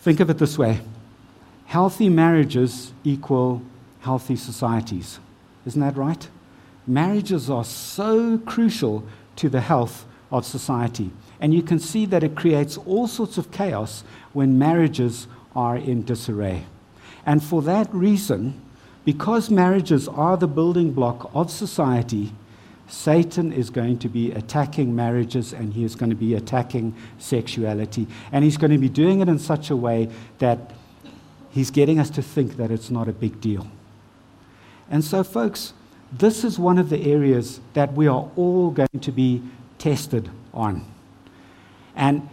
Think 0.00 0.18
of 0.18 0.30
it 0.30 0.38
this 0.38 0.58
way 0.58 0.80
healthy 1.66 2.08
marriages 2.08 2.92
equal 3.04 3.62
healthy 4.00 4.36
societies. 4.36 5.20
Isn't 5.64 5.80
that 5.80 5.96
right? 5.96 6.28
Marriages 6.86 7.48
are 7.48 7.64
so 7.64 8.36
crucial 8.38 9.04
to 9.36 9.48
the 9.48 9.60
health 9.60 10.04
of 10.32 10.44
society. 10.44 11.10
And 11.40 11.54
you 11.54 11.62
can 11.62 11.78
see 11.78 12.06
that 12.06 12.24
it 12.24 12.34
creates 12.34 12.76
all 12.78 13.06
sorts 13.06 13.38
of 13.38 13.52
chaos 13.52 14.02
when 14.32 14.58
marriages 14.58 15.28
are 15.54 15.76
in 15.76 16.02
disarray. 16.02 16.64
And 17.24 17.42
for 17.42 17.62
that 17.62 17.92
reason, 17.94 18.60
because 19.04 19.50
marriages 19.50 20.08
are 20.08 20.36
the 20.36 20.48
building 20.48 20.92
block 20.92 21.30
of 21.34 21.50
society, 21.50 22.32
Satan 22.88 23.52
is 23.52 23.70
going 23.70 23.98
to 24.00 24.08
be 24.08 24.32
attacking 24.32 24.94
marriages 24.94 25.52
and 25.52 25.72
he 25.72 25.84
is 25.84 25.94
going 25.94 26.10
to 26.10 26.16
be 26.16 26.34
attacking 26.34 26.94
sexuality. 27.18 28.06
And 28.32 28.44
he's 28.44 28.56
going 28.56 28.70
to 28.70 28.78
be 28.78 28.88
doing 28.88 29.20
it 29.20 29.28
in 29.28 29.38
such 29.38 29.70
a 29.70 29.76
way 29.76 30.08
that 30.38 30.72
he's 31.50 31.70
getting 31.70 31.98
us 31.98 32.10
to 32.10 32.22
think 32.22 32.56
that 32.56 32.70
it's 32.70 32.90
not 32.90 33.08
a 33.08 33.12
big 33.12 33.40
deal. 33.40 33.66
And 34.90 35.02
so, 35.02 35.24
folks, 35.24 35.72
this 36.12 36.44
is 36.44 36.58
one 36.58 36.78
of 36.78 36.90
the 36.90 37.10
areas 37.10 37.60
that 37.72 37.94
we 37.94 38.06
are 38.06 38.28
all 38.36 38.70
going 38.70 39.00
to 39.00 39.12
be 39.12 39.42
tested 39.82 40.30
on. 40.54 40.84
And 41.96 42.28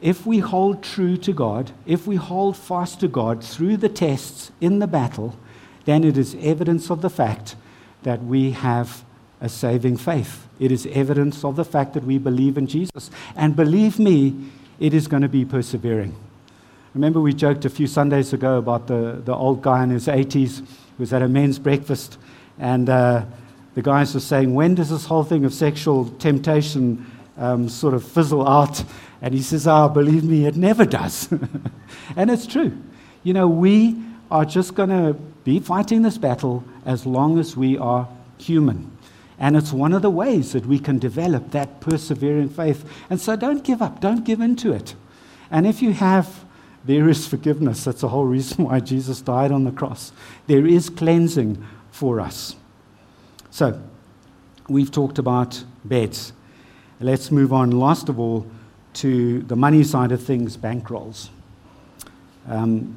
if 0.00 0.24
we 0.24 0.38
hold 0.38 0.82
true 0.82 1.18
to 1.18 1.34
God, 1.34 1.70
if 1.84 2.06
we 2.06 2.16
hold 2.16 2.56
fast 2.56 3.00
to 3.00 3.08
God 3.08 3.44
through 3.44 3.76
the 3.76 3.90
tests 3.90 4.50
in 4.58 4.78
the 4.78 4.86
battle, 4.86 5.38
then 5.84 6.02
it 6.02 6.16
is 6.16 6.34
evidence 6.40 6.90
of 6.90 7.02
the 7.02 7.10
fact 7.10 7.56
that 8.04 8.24
we 8.24 8.52
have 8.52 9.04
a 9.38 9.50
saving 9.50 9.98
faith. 9.98 10.48
It 10.58 10.72
is 10.72 10.86
evidence 10.86 11.44
of 11.44 11.56
the 11.56 11.64
fact 11.64 11.92
that 11.92 12.04
we 12.04 12.16
believe 12.16 12.56
in 12.56 12.66
Jesus. 12.66 13.10
And 13.36 13.54
believe 13.54 13.98
me, 13.98 14.50
it 14.80 14.94
is 14.94 15.08
going 15.08 15.22
to 15.22 15.28
be 15.28 15.44
persevering. 15.44 16.16
Remember, 16.94 17.20
we 17.20 17.34
joked 17.34 17.66
a 17.66 17.70
few 17.70 17.86
Sundays 17.86 18.32
ago 18.32 18.56
about 18.56 18.86
the, 18.86 19.20
the 19.22 19.34
old 19.34 19.60
guy 19.60 19.84
in 19.84 19.90
his 19.90 20.06
80s 20.06 20.60
who 20.60 20.64
was 21.00 21.12
at 21.12 21.20
a 21.20 21.28
men's 21.28 21.58
breakfast, 21.58 22.16
and 22.58 22.88
uh, 22.88 23.26
the 23.78 23.82
guys 23.82 24.12
were 24.12 24.18
saying, 24.18 24.52
When 24.52 24.74
does 24.74 24.90
this 24.90 25.04
whole 25.04 25.22
thing 25.22 25.44
of 25.44 25.54
sexual 25.54 26.06
temptation 26.18 27.06
um, 27.36 27.68
sort 27.68 27.94
of 27.94 28.02
fizzle 28.02 28.44
out? 28.44 28.82
And 29.22 29.32
he 29.32 29.40
says, 29.40 29.68
Ah, 29.68 29.84
oh, 29.84 29.88
believe 29.88 30.24
me, 30.24 30.46
it 30.46 30.56
never 30.56 30.84
does. 30.84 31.30
and 32.16 32.28
it's 32.28 32.44
true. 32.44 32.76
You 33.22 33.34
know, 33.34 33.46
we 33.46 33.96
are 34.32 34.44
just 34.44 34.74
going 34.74 34.88
to 34.88 35.12
be 35.44 35.60
fighting 35.60 36.02
this 36.02 36.18
battle 36.18 36.64
as 36.86 37.06
long 37.06 37.38
as 37.38 37.56
we 37.56 37.78
are 37.78 38.08
human. 38.38 38.90
And 39.38 39.56
it's 39.56 39.72
one 39.72 39.92
of 39.92 40.02
the 40.02 40.10
ways 40.10 40.54
that 40.54 40.66
we 40.66 40.80
can 40.80 40.98
develop 40.98 41.52
that 41.52 41.80
persevering 41.80 42.48
faith. 42.48 42.84
And 43.08 43.20
so 43.20 43.36
don't 43.36 43.62
give 43.62 43.80
up, 43.80 44.00
don't 44.00 44.24
give 44.24 44.40
in 44.40 44.56
to 44.56 44.72
it. 44.72 44.96
And 45.52 45.68
if 45.68 45.82
you 45.82 45.92
have, 45.92 46.44
there 46.84 47.08
is 47.08 47.28
forgiveness. 47.28 47.84
That's 47.84 48.00
the 48.00 48.08
whole 48.08 48.24
reason 48.24 48.64
why 48.64 48.80
Jesus 48.80 49.20
died 49.20 49.52
on 49.52 49.62
the 49.62 49.70
cross. 49.70 50.10
There 50.48 50.66
is 50.66 50.90
cleansing 50.90 51.64
for 51.92 52.18
us. 52.18 52.56
So, 53.58 53.82
we've 54.68 54.92
talked 54.92 55.18
about 55.18 55.64
beds. 55.84 56.32
Let's 57.00 57.32
move 57.32 57.52
on, 57.52 57.72
last 57.72 58.08
of 58.08 58.20
all, 58.20 58.46
to 58.92 59.40
the 59.40 59.56
money 59.56 59.82
side 59.82 60.12
of 60.12 60.22
things 60.22 60.56
bankrolls. 60.56 61.30
Um, 62.46 62.96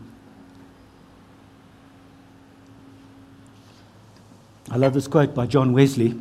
I 4.69 4.77
love 4.77 4.93
this 4.93 5.07
quote 5.07 5.33
by 5.33 5.47
John 5.47 5.73
Wesley. 5.73 6.13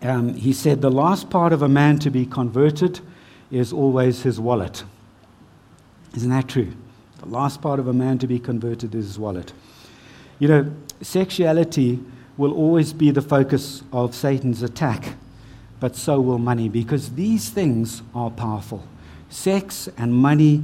Um, 0.00 0.34
he 0.34 0.52
said, 0.52 0.80
The 0.80 0.92
last 0.92 1.28
part 1.28 1.52
of 1.52 1.62
a 1.62 1.68
man 1.68 1.98
to 1.98 2.10
be 2.10 2.26
converted 2.26 3.00
is 3.50 3.72
always 3.72 4.22
his 4.22 4.38
wallet. 4.38 4.84
Isn't 6.14 6.30
that 6.30 6.46
true? 6.46 6.72
The 7.18 7.26
last 7.26 7.60
part 7.60 7.80
of 7.80 7.88
a 7.88 7.92
man 7.92 8.18
to 8.18 8.28
be 8.28 8.38
converted 8.38 8.94
is 8.94 9.06
his 9.06 9.18
wallet. 9.18 9.52
You 10.38 10.46
know, 10.46 10.72
sexuality 11.02 11.98
will 12.36 12.52
always 12.52 12.92
be 12.92 13.10
the 13.10 13.22
focus 13.22 13.82
of 13.92 14.14
Satan's 14.14 14.62
attack, 14.62 15.14
but 15.78 15.96
so 15.96 16.20
will 16.20 16.38
money, 16.38 16.68
because 16.68 17.14
these 17.14 17.50
things 17.50 18.02
are 18.14 18.30
powerful. 18.30 18.86
Sex 19.28 19.88
and 19.96 20.14
money 20.14 20.62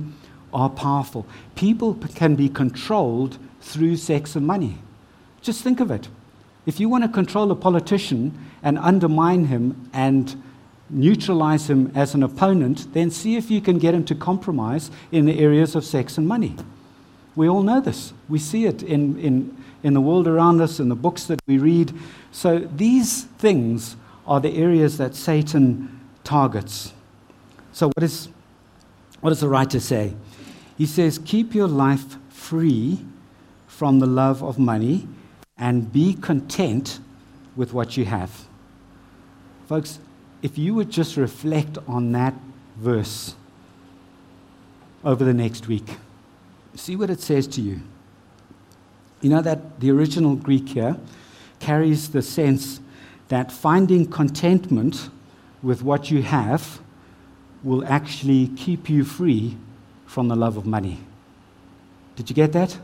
are 0.53 0.71
powerful. 0.71 1.27
People 1.55 1.95
can 2.15 2.35
be 2.35 2.49
controlled 2.49 3.39
through 3.61 3.97
sex 3.97 4.37
and 4.37 4.47
money. 4.47 4.79
Just 5.43 5.63
think 5.63 5.81
of 5.81 5.91
it. 5.91 6.09
If 6.67 6.81
you 6.81 6.89
want 6.89 7.05
to 7.05 7.09
control 7.09 7.51
a 7.53 7.57
politician 7.57 8.37
and 8.63 8.79
undermine 8.79 9.47
him 9.47 9.89
and 9.93 10.43
neutralize 10.91 11.69
him 11.71 11.93
as 11.95 12.15
an 12.15 12.23
opponent, 12.23 12.93
then 12.93 13.11
see 13.11 13.37
if 13.37 13.51
you 13.51 13.61
can 13.61 13.79
get 13.79 13.95
him 13.95 14.05
to 14.05 14.15
compromise 14.15 14.91
in 15.13 15.27
the 15.27 15.39
areas 15.39 15.75
of 15.75 15.85
sex 15.85 16.19
and 16.19 16.27
money. 16.27 16.57
We 17.35 17.49
all 17.49 17.63
know 17.63 17.81
this. 17.81 18.13
We 18.29 18.39
see 18.39 18.67
it 18.67 18.83
in, 18.83 19.19
in, 19.19 19.57
in 19.83 19.95
the 19.95 20.01
world 20.01 20.27
around 20.27 20.61
us, 20.61 20.81
in 20.81 20.89
the 20.89 20.97
books 20.97 21.25
that 21.25 21.41
we 21.47 21.59
read. 21.59 21.93
So 22.33 22.59
these 22.59 23.25
things 23.25 23.97
are 24.27 24.41
the 24.41 24.57
areas 24.57 24.99
that 24.99 25.15
Satan 25.15 26.01
targets. 26.25 26.93
So, 27.73 27.89
what, 27.89 28.03
is, 28.03 28.29
what 29.21 29.31
does 29.31 29.41
the 29.41 29.49
writer 29.49 29.81
say? 29.81 30.15
He 30.77 30.87
says, 30.87 31.19
Keep 31.25 31.55
your 31.55 31.69
life 31.69 32.17
free 32.29 33.05
from 33.67 33.99
the 33.99 34.07
love 34.07 34.43
of 34.43 34.59
money 34.59 35.07
and 35.57 35.93
be 35.93 36.15
content 36.15 37.01
with 37.55 37.73
what 37.73 37.97
you 37.97 38.05
have. 38.05 38.47
Folks, 39.67 39.99
if 40.43 40.59
you 40.59 40.75
would 40.75 40.91
just 40.91 41.17
reflect 41.17 41.79
on 41.89 42.13
that 42.13 42.35
verse 42.77 43.35
over 45.05 45.25
the 45.25 45.35
next 45.35 45.67
week, 45.67 45.97
see 46.75 46.97
what 46.97 47.11
it 47.11 47.21
says 47.21 47.47
to 47.49 47.61
you. 47.61 47.81
You 49.27 49.31
know 49.31 49.43
that 49.43 49.81
the 49.81 49.91
original 49.91 50.37
Greek 50.37 50.69
here 50.69 50.97
carries 51.59 52.11
the 52.11 52.23
sense 52.23 52.79
that 53.27 53.51
finding 53.51 54.07
contentment 54.09 55.11
with 55.65 55.83
what 55.83 56.13
you 56.13 56.23
have 56.23 56.79
will 57.65 57.85
actually 57.87 58.47
keep 58.55 58.89
you 58.89 59.03
free 59.03 59.57
from 60.07 60.29
the 60.29 60.37
love 60.37 60.57
of 60.57 60.65
money. 60.65 61.01
Did 62.15 62.31
you 62.31 62.37
get 62.37 62.53
that? 62.53 62.79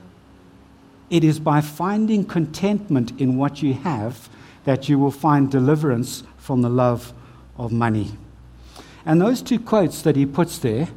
It 1.10 1.22
is 1.22 1.38
by 1.38 1.60
finding 1.60 2.24
contentment 2.24 3.12
in 3.20 3.36
what 3.36 3.62
you 3.62 3.74
have 3.74 4.28
that 4.64 4.88
you 4.88 4.98
will 4.98 5.12
find 5.12 5.48
deliverance 5.48 6.24
from 6.38 6.62
the 6.62 6.70
love 6.70 7.12
of 7.56 7.70
money. 7.70 8.18
And 9.06 9.20
those 9.20 9.42
two 9.42 9.60
quotes 9.60 10.02
that 10.02 10.16
he 10.16 10.26
puts 10.26 10.58
there 10.58 10.88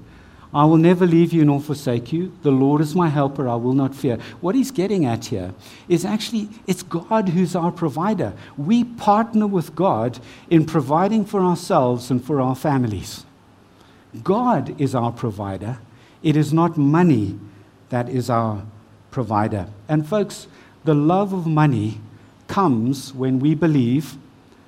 I 0.55 0.63
will 0.63 0.77
never 0.77 1.05
leave 1.05 1.33
you 1.33 1.43
nor 1.43 1.59
forsake 1.59 2.13
you. 2.13 2.31
The 2.43 2.49
Lord 2.49 2.79
is 2.79 2.95
my 2.95 3.09
helper. 3.09 3.49
I 3.49 3.55
will 3.55 3.73
not 3.73 3.93
fear. 3.93 4.17
What 4.39 4.55
he's 4.55 4.71
getting 4.71 5.03
at 5.05 5.25
here 5.25 5.53
is 5.89 6.05
actually 6.05 6.47
it's 6.65 6.81
God 6.81 7.27
who's 7.27 7.57
our 7.57 7.73
provider. 7.73 8.31
We 8.55 8.85
partner 8.85 9.47
with 9.47 9.75
God 9.75 10.17
in 10.49 10.65
providing 10.65 11.25
for 11.25 11.41
ourselves 11.41 12.09
and 12.09 12.23
for 12.23 12.39
our 12.39 12.55
families. 12.55 13.25
God 14.23 14.79
is 14.79 14.95
our 14.95 15.11
provider. 15.11 15.79
It 16.23 16.37
is 16.37 16.53
not 16.53 16.77
money 16.77 17.37
that 17.89 18.07
is 18.07 18.29
our 18.29 18.65
provider. 19.11 19.67
And, 19.89 20.07
folks, 20.07 20.47
the 20.85 20.95
love 20.95 21.33
of 21.33 21.45
money 21.45 21.99
comes 22.47 23.13
when 23.13 23.39
we 23.41 23.55
believe 23.55 24.15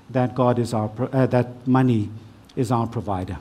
that 0.10 0.36
God 0.36 0.60
is 0.60 0.74
our, 0.74 0.92
uh, 1.14 1.28
that 1.28 1.66
money 1.66 2.10
is 2.58 2.72
our 2.72 2.88
provider. 2.88 3.38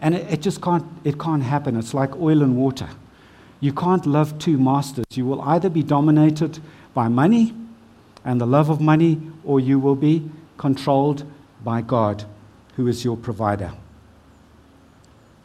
And 0.00 0.14
it, 0.14 0.32
it 0.32 0.42
just 0.42 0.60
can't, 0.62 0.84
it 1.04 1.18
can't 1.18 1.42
happen. 1.42 1.76
It's 1.76 1.94
like 1.94 2.14
oil 2.16 2.42
and 2.42 2.56
water. 2.56 2.88
You 3.60 3.72
can't 3.72 4.06
love 4.06 4.38
two 4.38 4.56
masters. 4.56 5.04
You 5.14 5.26
will 5.26 5.42
either 5.42 5.68
be 5.68 5.82
dominated 5.82 6.60
by 6.94 7.08
money 7.08 7.54
and 8.24 8.40
the 8.40 8.46
love 8.46 8.68
of 8.68 8.80
money, 8.80 9.20
or 9.44 9.58
you 9.60 9.78
will 9.78 9.94
be 9.94 10.30
controlled 10.56 11.24
by 11.64 11.80
God, 11.80 12.24
who 12.76 12.86
is 12.86 13.04
your 13.04 13.16
provider. 13.16 13.72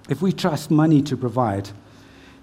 If 0.10 0.22
we 0.22 0.32
trust 0.32 0.70
money 0.70 1.02
to 1.04 1.16
provide, 1.16 1.70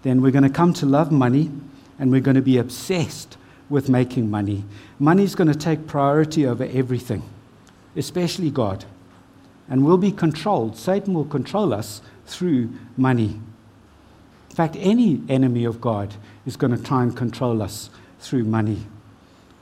then 0.03 0.23
we're 0.23 0.31
going 0.31 0.45
to 0.45 0.51
come 0.51 0.73
to 0.75 0.87
love 0.87 1.13
money 1.13 1.51
and 1.99 2.11
we're 2.11 2.23
going 2.23 2.37
to 2.37 2.43
be 2.43 2.57
obsessed 2.57 3.37
with 3.69 3.89
making 3.89 4.31
money. 4.31 4.65
Money 4.99 5.23
is 5.23 5.35
going 5.35 5.53
to 5.53 5.59
take 5.59 5.87
priority 5.87 6.47
over 6.47 6.65
everything, 6.65 7.23
especially 7.95 8.51
God. 8.51 8.85
And 9.71 9.87
we'll 9.87 9.99
be 9.99 10.13
controlled. 10.13 10.77
Satan 10.77 11.15
will 11.15 11.25
control 11.25 11.73
us 11.73 12.03
through 12.27 12.71
money. 12.97 13.41
In 14.51 14.57
fact, 14.57 14.77
any 14.79 15.23
enemy 15.29 15.65
of 15.65 15.81
God 15.81 16.15
is 16.45 16.57
going 16.57 16.77
to 16.77 16.83
try 16.83 17.03
and 17.03 17.17
control 17.17 17.63
us 17.63 17.89
through 18.19 18.45
money. 18.45 18.87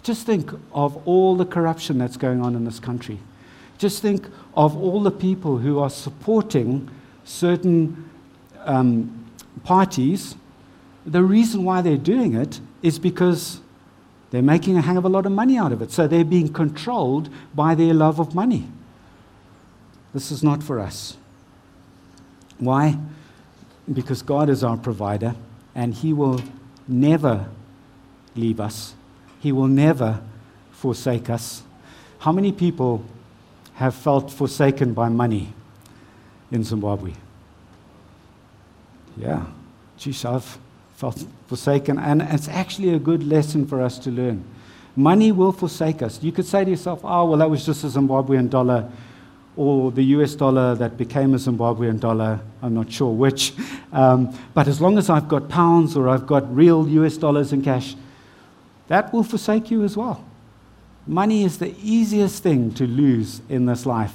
Just 0.02 0.26
think 0.26 0.50
of 0.72 1.06
all 1.06 1.36
the 1.36 1.44
corruption 1.44 1.98
that's 1.98 2.16
going 2.16 2.40
on 2.40 2.56
in 2.56 2.64
this 2.64 2.80
country. 2.80 3.20
Just 3.76 4.02
think 4.02 4.26
of 4.54 4.76
all 4.76 5.02
the 5.02 5.10
people 5.10 5.58
who 5.58 5.78
are 5.78 5.90
supporting 5.90 6.90
certain 7.24 8.10
um, 8.64 9.30
parties 9.62 10.34
the 11.08 11.22
reason 11.22 11.64
why 11.64 11.80
they're 11.80 11.96
doing 11.96 12.34
it 12.34 12.60
is 12.82 12.98
because 12.98 13.60
they're 14.30 14.42
making 14.42 14.76
a 14.76 14.82
hang 14.82 14.98
of 14.98 15.04
a 15.04 15.08
lot 15.08 15.24
of 15.24 15.32
money 15.32 15.56
out 15.56 15.72
of 15.72 15.80
it. 15.80 15.90
So 15.90 16.06
they're 16.06 16.24
being 16.24 16.52
controlled 16.52 17.30
by 17.54 17.74
their 17.74 17.94
love 17.94 18.20
of 18.20 18.34
money. 18.34 18.68
This 20.14 20.30
is 20.30 20.42
not 20.42 20.62
for 20.62 20.80
us. 20.80 21.16
Why? 22.58 22.98
Because 23.92 24.22
God 24.22 24.48
is 24.48 24.64
our 24.64 24.76
provider 24.76 25.34
and 25.74 25.94
He 25.94 26.12
will 26.12 26.40
never 26.86 27.46
leave 28.34 28.60
us, 28.60 28.94
He 29.40 29.52
will 29.52 29.68
never 29.68 30.20
forsake 30.72 31.28
us. 31.30 31.62
How 32.20 32.32
many 32.32 32.52
people 32.52 33.04
have 33.74 33.94
felt 33.94 34.30
forsaken 34.32 34.92
by 34.92 35.08
money 35.08 35.52
in 36.50 36.64
Zimbabwe? 36.64 37.12
Yeah. 39.16 39.46
Geez, 39.96 40.24
I've 40.24 40.58
felt 40.94 41.24
forsaken. 41.46 41.98
And 41.98 42.22
it's 42.22 42.48
actually 42.48 42.90
a 42.90 42.98
good 42.98 43.24
lesson 43.24 43.66
for 43.66 43.82
us 43.82 43.98
to 44.00 44.10
learn. 44.10 44.44
Money 44.96 45.30
will 45.30 45.52
forsake 45.52 46.02
us. 46.02 46.22
You 46.22 46.32
could 46.32 46.46
say 46.46 46.64
to 46.64 46.70
yourself, 46.70 47.00
oh, 47.04 47.24
well, 47.26 47.38
that 47.38 47.48
was 47.48 47.64
just 47.64 47.84
a 47.84 47.86
Zimbabwean 47.86 48.50
dollar 48.50 48.90
or 49.58 49.90
the 49.90 50.04
US 50.16 50.36
dollar 50.36 50.76
that 50.76 50.96
became 50.96 51.34
a 51.34 51.36
Zimbabwean 51.36 51.98
dollar. 51.98 52.38
I'm 52.62 52.74
not 52.74 52.92
sure 52.92 53.12
which. 53.12 53.52
Um, 53.92 54.32
but 54.54 54.68
as 54.68 54.80
long 54.80 54.98
as 54.98 55.10
I've 55.10 55.28
got 55.28 55.48
pounds 55.48 55.96
or 55.96 56.08
I've 56.08 56.28
got 56.28 56.54
real 56.54 56.88
US 56.88 57.16
dollars 57.16 57.52
in 57.52 57.62
cash, 57.62 57.96
that 58.86 59.12
will 59.12 59.24
forsake 59.24 59.68
you 59.68 59.82
as 59.82 59.96
well. 59.96 60.24
Money 61.08 61.42
is 61.42 61.58
the 61.58 61.74
easiest 61.82 62.40
thing 62.42 62.72
to 62.74 62.86
lose 62.86 63.42
in 63.48 63.66
this 63.66 63.84
life. 63.84 64.14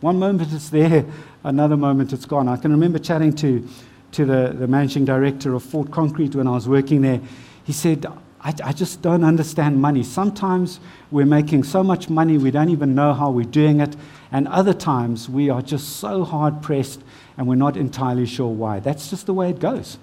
One 0.00 0.18
moment 0.18 0.52
it's 0.52 0.68
there, 0.68 1.04
another 1.42 1.76
moment 1.76 2.12
it's 2.12 2.26
gone. 2.26 2.48
I 2.48 2.56
can 2.56 2.70
remember 2.70 3.00
chatting 3.00 3.34
to 3.36 3.66
to 4.12 4.24
the, 4.24 4.54
the 4.56 4.68
managing 4.68 5.04
director 5.04 5.54
of 5.54 5.64
Fort 5.64 5.90
Concrete 5.90 6.36
when 6.36 6.46
I 6.46 6.52
was 6.52 6.68
working 6.68 7.02
there. 7.02 7.20
He 7.64 7.72
said, 7.72 8.06
I, 8.44 8.54
I 8.62 8.72
just 8.72 9.02
don't 9.02 9.24
understand 9.24 9.80
money. 9.80 10.02
Sometimes 10.02 10.78
we're 11.10 11.26
making 11.26 11.64
so 11.64 11.82
much 11.82 12.08
money 12.08 12.38
we 12.38 12.50
don't 12.50 12.68
even 12.68 12.94
know 12.94 13.14
how 13.14 13.30
we're 13.30 13.44
doing 13.44 13.80
it, 13.80 13.96
and 14.30 14.46
other 14.48 14.74
times 14.74 15.28
we 15.28 15.50
are 15.50 15.62
just 15.62 15.96
so 15.96 16.24
hard 16.24 16.62
pressed 16.62 17.00
and 17.36 17.48
we're 17.48 17.54
not 17.56 17.76
entirely 17.76 18.26
sure 18.26 18.52
why. 18.52 18.78
That's 18.80 19.10
just 19.10 19.26
the 19.26 19.34
way 19.34 19.50
it 19.50 19.58
goes. 19.58 19.98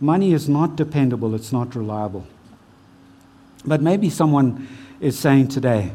Money 0.00 0.32
is 0.32 0.48
not 0.48 0.76
dependable, 0.76 1.34
it's 1.34 1.52
not 1.52 1.74
reliable. 1.74 2.26
But 3.64 3.82
maybe 3.82 4.08
someone 4.08 4.68
is 5.00 5.18
saying 5.18 5.48
today, 5.48 5.92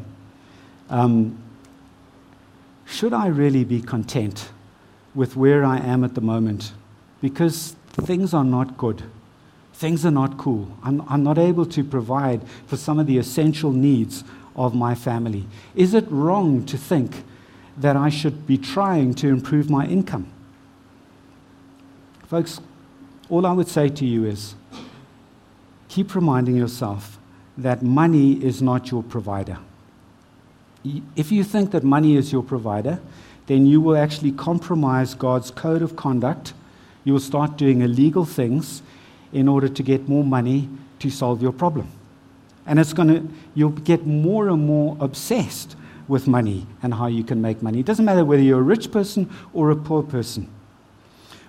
um, 0.89 1.41
should 2.85 3.13
I 3.13 3.27
really 3.27 3.63
be 3.63 3.81
content 3.81 4.49
with 5.15 5.35
where 5.35 5.63
I 5.63 5.77
am 5.77 6.03
at 6.03 6.15
the 6.15 6.21
moment? 6.21 6.73
because 7.21 7.75
things 7.91 8.33
are 8.33 8.43
not 8.43 8.77
good. 8.77 9.03
Things 9.81 10.05
are 10.05 10.11
not 10.11 10.37
cool. 10.37 10.67
I'm, 10.83 11.01
I'm 11.09 11.23
not 11.23 11.39
able 11.39 11.65
to 11.65 11.83
provide 11.83 12.47
for 12.67 12.77
some 12.77 12.99
of 12.99 13.07
the 13.07 13.17
essential 13.17 13.71
needs 13.71 14.23
of 14.55 14.75
my 14.75 14.93
family. 14.93 15.47
Is 15.73 15.95
it 15.95 16.05
wrong 16.11 16.63
to 16.67 16.77
think 16.77 17.23
that 17.77 17.95
I 17.97 18.09
should 18.09 18.45
be 18.45 18.59
trying 18.59 19.15
to 19.15 19.27
improve 19.27 19.71
my 19.71 19.87
income? 19.87 20.31
Folks, 22.27 22.61
all 23.27 23.47
I 23.47 23.53
would 23.53 23.67
say 23.67 23.89
to 23.89 24.05
you 24.05 24.23
is 24.23 24.53
keep 25.87 26.13
reminding 26.13 26.55
yourself 26.55 27.17
that 27.57 27.81
money 27.81 28.33
is 28.33 28.61
not 28.61 28.91
your 28.91 29.01
provider. 29.01 29.57
If 31.15 31.31
you 31.31 31.43
think 31.43 31.71
that 31.71 31.83
money 31.83 32.17
is 32.17 32.31
your 32.31 32.43
provider, 32.43 33.01
then 33.47 33.65
you 33.65 33.81
will 33.81 33.97
actually 33.97 34.33
compromise 34.33 35.15
God's 35.15 35.49
code 35.49 35.81
of 35.81 35.95
conduct. 35.95 36.53
You 37.03 37.13
will 37.13 37.19
start 37.19 37.57
doing 37.57 37.81
illegal 37.81 38.25
things 38.25 38.83
in 39.33 39.47
order 39.47 39.67
to 39.67 39.83
get 39.83 40.07
more 40.07 40.23
money 40.23 40.69
to 40.99 41.09
solve 41.09 41.41
your 41.41 41.51
problem. 41.51 41.87
And 42.65 42.79
it's 42.79 42.93
going 42.93 43.07
to, 43.07 43.27
you'll 43.55 43.71
get 43.71 44.05
more 44.05 44.49
and 44.49 44.65
more 44.65 44.97
obsessed 44.99 45.75
with 46.07 46.27
money 46.27 46.67
and 46.83 46.93
how 46.93 47.07
you 47.07 47.23
can 47.23 47.41
make 47.41 47.61
money. 47.61 47.79
It 47.79 47.85
doesn't 47.85 48.05
matter 48.05 48.25
whether 48.25 48.41
you're 48.41 48.59
a 48.59 48.63
rich 48.63 48.91
person 48.91 49.29
or 49.53 49.71
a 49.71 49.75
poor 49.75 50.03
person. 50.03 50.49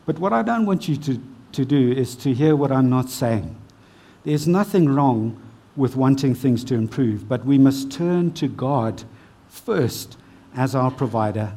But 0.07 0.18
what 0.18 0.33
I 0.33 0.43
don't 0.43 0.66
want 0.66 0.89
you 0.89 0.97
to, 0.97 1.20
to 1.53 1.64
do 1.64 1.93
is 1.93 2.16
to 2.16 2.33
hear 2.33 2.57
what 2.57 2.72
I'm 2.72 2.89
not 2.89 3.11
saying. 3.11 3.57
There's 4.24 4.47
nothing 4.47 4.89
wrong 4.89 5.41
with 5.76 5.97
wanting 5.97 6.35
things 6.35 6.64
to 6.64 6.74
improve, 6.74 7.28
but 7.28 7.45
we 7.45 7.59
must 7.59 7.91
turn 7.91 8.33
to 8.35 8.47
God 8.47 9.05
first 9.49 10.16
as 10.55 10.74
our 10.74 10.91
provider 10.91 11.55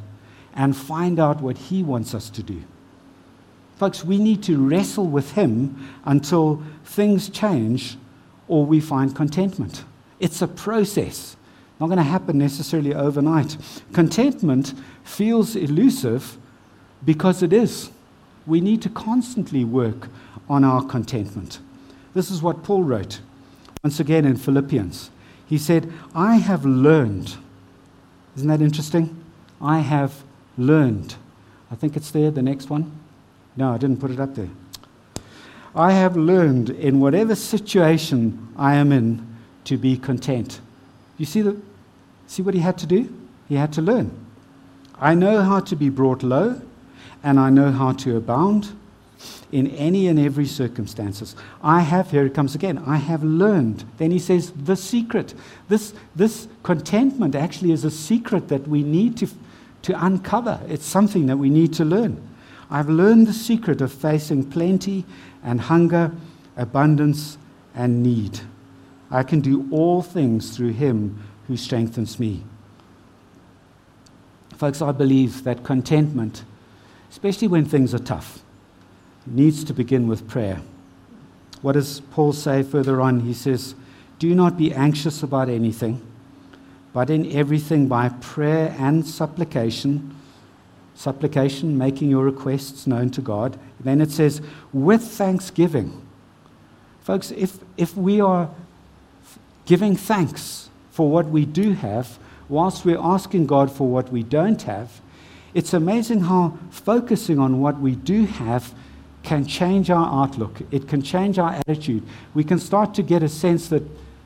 and 0.53 0.75
find 0.75 1.19
out 1.19 1.41
what 1.41 1.57
He 1.57 1.83
wants 1.83 2.13
us 2.13 2.29
to 2.31 2.43
do. 2.43 2.63
Folks, 3.75 4.05
we 4.05 4.17
need 4.17 4.41
to 4.43 4.57
wrestle 4.57 5.07
with 5.07 5.33
Him 5.33 5.87
until 6.05 6.63
things 6.85 7.29
change 7.29 7.97
or 8.47 8.65
we 8.65 8.79
find 8.79 9.15
contentment. 9.15 9.83
It's 10.19 10.41
a 10.41 10.47
process, 10.47 11.35
not 11.79 11.87
going 11.87 11.97
to 11.97 12.03
happen 12.03 12.37
necessarily 12.37 12.93
overnight. 12.93 13.57
Contentment 13.91 14.73
feels 15.03 15.55
elusive 15.55 16.37
because 17.03 17.43
it 17.43 17.51
is. 17.51 17.91
We 18.47 18.61
need 18.61 18.81
to 18.83 18.89
constantly 18.89 19.65
work 19.65 20.07
on 20.47 20.63
our 20.63 20.83
contentment. 20.85 21.59
This 22.13 22.31
is 22.31 22.41
what 22.41 22.63
Paul 22.63 22.83
wrote 22.83 23.19
once 23.83 23.99
again 23.99 24.25
in 24.25 24.37
Philippians. 24.37 25.09
He 25.47 25.57
said, 25.57 25.91
I 26.13 26.37
have 26.37 26.65
learned. 26.65 27.35
Isn't 28.37 28.47
that 28.47 28.61
interesting? 28.61 29.21
I 29.61 29.79
have 29.79 30.23
learned. 30.57 31.15
I 31.69 31.75
think 31.75 31.97
it's 31.97 32.11
there, 32.11 32.31
the 32.31 32.41
next 32.41 32.69
one. 32.69 32.91
No, 33.57 33.73
I 33.73 33.77
didn't 33.77 33.99
put 33.99 34.11
it 34.11 34.19
up 34.19 34.35
there. 34.35 34.49
I 35.75 35.91
have 35.91 36.15
learned 36.15 36.69
in 36.69 36.99
whatever 36.99 37.35
situation 37.35 38.49
I 38.55 38.75
am 38.75 38.91
in 38.91 39.35
to 39.65 39.77
be 39.77 39.97
content. 39.97 40.61
You 41.17 41.25
see, 41.25 41.41
the, 41.41 41.59
see 42.27 42.41
what 42.41 42.53
he 42.53 42.61
had 42.61 42.77
to 42.79 42.85
do? 42.85 43.13
He 43.49 43.55
had 43.55 43.73
to 43.73 43.81
learn. 43.81 44.11
I 44.99 45.15
know 45.15 45.41
how 45.41 45.59
to 45.61 45.75
be 45.75 45.89
brought 45.89 46.23
low, 46.23 46.61
and 47.23 47.39
I 47.39 47.49
know 47.49 47.71
how 47.71 47.91
to 47.93 48.15
abound 48.15 48.73
in 49.51 49.67
any 49.67 50.07
and 50.07 50.19
every 50.19 50.45
circumstances. 50.45 51.35
I 51.63 51.81
have, 51.81 52.11
here 52.11 52.25
it 52.25 52.33
comes 52.33 52.55
again, 52.55 52.77
I 52.85 52.97
have 52.97 53.23
learned. 53.23 53.83
Then 53.97 54.11
he 54.11 54.19
says, 54.19 54.51
the 54.51 54.75
secret. 54.75 55.33
This, 55.67 55.93
this 56.15 56.47
contentment 56.63 57.35
actually 57.35 57.71
is 57.71 57.83
a 57.83 57.91
secret 57.91 58.47
that 58.49 58.67
we 58.67 58.83
need 58.83 59.17
to, 59.17 59.27
to 59.83 60.05
uncover. 60.05 60.59
It's 60.67 60.85
something 60.85 61.25
that 61.27 61.37
we 61.37 61.49
need 61.49 61.73
to 61.73 61.85
learn. 61.85 62.21
I've 62.69 62.89
learned 62.89 63.27
the 63.27 63.33
secret 63.33 63.81
of 63.81 63.91
facing 63.91 64.49
plenty 64.49 65.05
and 65.43 65.61
hunger, 65.61 66.11
abundance 66.57 67.37
and 67.75 68.01
need. 68.01 68.39
I 69.11 69.23
can 69.23 69.41
do 69.41 69.67
all 69.71 70.01
things 70.01 70.55
through 70.55 70.71
him 70.71 71.21
who 71.47 71.57
strengthens 71.57 72.19
me. 72.19 72.43
Folks, 74.55 74.81
I 74.81 74.91
believe 74.91 75.43
that 75.43 75.63
contentment, 75.63 76.43
especially 77.11 77.47
when 77.47 77.65
things 77.65 77.93
are 77.93 77.99
tough, 77.99 78.39
needs 79.27 79.63
to 79.65 79.73
begin 79.73 80.07
with 80.07 80.27
prayer. 80.27 80.61
What 81.61 81.73
does 81.73 81.99
Paul 82.11 82.33
say 82.33 82.63
further 82.63 83.01
on? 83.01 83.21
He 83.21 83.33
says, 83.33 83.75
Do 84.17 84.33
not 84.33 84.57
be 84.57 84.73
anxious 84.73 85.23
about 85.23 85.49
anything, 85.49 86.01
but 86.93 87.09
in 87.09 87.31
everything 87.31 87.87
by 87.87 88.09
prayer 88.09 88.75
and 88.79 89.05
supplication 89.05 90.15
supplication, 90.95 91.77
making 91.77 92.09
your 92.09 92.23
requests 92.23 92.87
known 92.87 93.09
to 93.11 93.21
God. 93.21 93.59
Then 93.79 94.01
it 94.01 94.11
says, 94.11 94.41
with 94.73 95.03
thanksgiving. 95.03 96.01
Folks, 97.01 97.31
if, 97.31 97.59
if 97.77 97.95
we 97.95 98.19
are 98.19 98.49
giving 99.65 99.95
thanks 99.95 100.69
for 100.91 101.09
what 101.09 101.27
we 101.27 101.45
do 101.45 101.73
have, 101.73 102.17
whilst 102.49 102.85
we're 102.85 102.97
asking 102.99 103.45
God 103.45 103.71
for 103.71 103.87
what 103.87 104.11
we 104.11 104.23
don't 104.23 104.61
have, 104.63 105.01
it's 105.53 105.73
amazing 105.73 106.21
how 106.21 106.57
focusing 106.69 107.39
on 107.39 107.61
what 107.61 107.79
we 107.79 107.95
do 107.95 108.25
have 108.25 108.73
can 109.23 109.45
change 109.45 109.89
our 109.89 110.23
outlook. 110.23 110.61
It 110.71 110.87
can 110.87 111.01
change 111.01 111.39
our 111.39 111.51
attitude. 111.51 112.03
We 112.33 112.43
can 112.43 112.59
start 112.59 112.93
to 112.95 113.03
get 113.03 113.23
a 113.23 113.29
sense 113.29 113.69
that, 113.69 113.83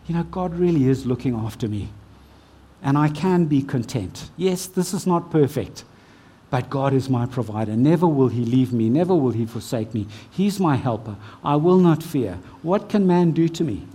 you 0.08 0.16
know, 0.16 0.24
God 0.24 0.54
really 0.56 0.88
is 0.90 1.06
looking 1.06 1.36
after 1.36 1.68
me. 1.68 1.90
And 2.82 2.98
I 2.98 3.10
can 3.10 3.46
be 3.46 3.62
content. 3.62 4.30
Yes, 4.38 4.66
this 4.66 4.94
is 4.94 5.08
not 5.08 5.32
perfect. 5.32 5.84
But 6.50 6.70
God 6.70 6.94
is 6.94 7.10
my 7.10 7.26
provider. 7.26 7.76
Never 7.76 8.08
will 8.08 8.30
He 8.30 8.44
leave 8.44 8.74
me. 8.74 8.90
Never 8.90 9.14
will 9.14 9.32
He 9.32 9.46
forsake 9.46 9.94
me. 9.94 10.08
He's 10.30 10.60
my 10.60 10.76
helper. 10.76 11.16
I 11.44 11.56
will 11.58 11.78
not 11.78 12.02
fear. 12.02 12.40
What 12.64 12.90
can 12.90 13.06
man 13.06 13.32
do 13.32 13.48
to 13.50 13.64
me? 13.64 13.86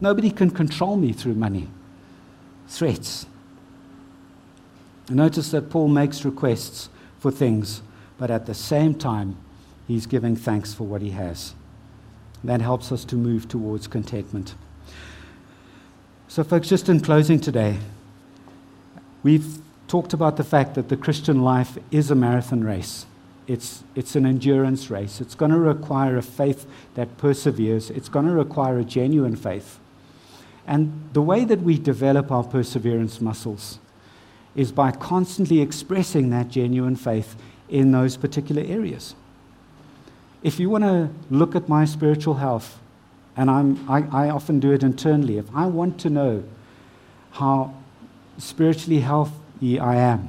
Nobody 0.00 0.30
can 0.30 0.50
control 0.50 0.96
me 0.96 1.12
through 1.12 1.34
money. 1.34 1.68
Threats. 2.68 3.26
Notice 5.08 5.50
that 5.50 5.70
Paul 5.70 5.88
makes 5.88 6.24
requests 6.24 6.88
for 7.18 7.30
things, 7.30 7.82
but 8.18 8.30
at 8.30 8.46
the 8.46 8.54
same 8.54 8.94
time, 8.94 9.36
he's 9.86 10.06
giving 10.06 10.36
thanks 10.36 10.72
for 10.72 10.84
what 10.84 11.02
he 11.02 11.10
has. 11.10 11.54
That 12.42 12.60
helps 12.60 12.92
us 12.92 13.04
to 13.06 13.16
move 13.16 13.48
towards 13.48 13.86
contentment. 13.86 14.54
So, 16.28 16.44
folks, 16.44 16.68
just 16.68 16.88
in 16.88 17.00
closing 17.00 17.40
today, 17.40 17.78
we've 19.22 19.58
talked 19.88 20.12
about 20.12 20.36
the 20.36 20.44
fact 20.44 20.74
that 20.74 20.88
the 20.88 20.96
Christian 20.96 21.42
life 21.42 21.78
is 21.90 22.10
a 22.10 22.14
marathon 22.14 22.64
race. 22.64 23.06
It's, 23.46 23.84
it's 23.94 24.16
an 24.16 24.24
endurance 24.24 24.90
race. 24.90 25.20
It's 25.20 25.34
going 25.34 25.50
to 25.50 25.58
require 25.58 26.16
a 26.16 26.22
faith 26.22 26.66
that 26.94 27.18
perseveres. 27.18 27.90
It's 27.90 28.08
going 28.08 28.26
to 28.26 28.32
require 28.32 28.78
a 28.78 28.84
genuine 28.84 29.36
faith. 29.36 29.78
And 30.66 31.10
the 31.12 31.20
way 31.20 31.44
that 31.44 31.60
we 31.60 31.78
develop 31.78 32.32
our 32.32 32.44
perseverance 32.44 33.20
muscles 33.20 33.78
is 34.56 34.72
by 34.72 34.92
constantly 34.92 35.60
expressing 35.60 36.30
that 36.30 36.48
genuine 36.48 36.96
faith 36.96 37.36
in 37.68 37.92
those 37.92 38.16
particular 38.16 38.62
areas. 38.62 39.14
If 40.42 40.58
you 40.58 40.70
want 40.70 40.84
to 40.84 41.10
look 41.30 41.54
at 41.54 41.68
my 41.68 41.84
spiritual 41.84 42.34
health, 42.34 42.78
and 43.36 43.50
I'm, 43.50 43.90
I, 43.90 44.26
I 44.26 44.30
often 44.30 44.60
do 44.60 44.72
it 44.72 44.82
internally, 44.82 45.38
if 45.38 45.46
I 45.54 45.66
want 45.66 45.98
to 46.00 46.10
know 46.10 46.44
how 47.32 47.74
spiritually 48.38 49.00
health, 49.00 49.32
I 49.62 49.96
am. 49.96 50.28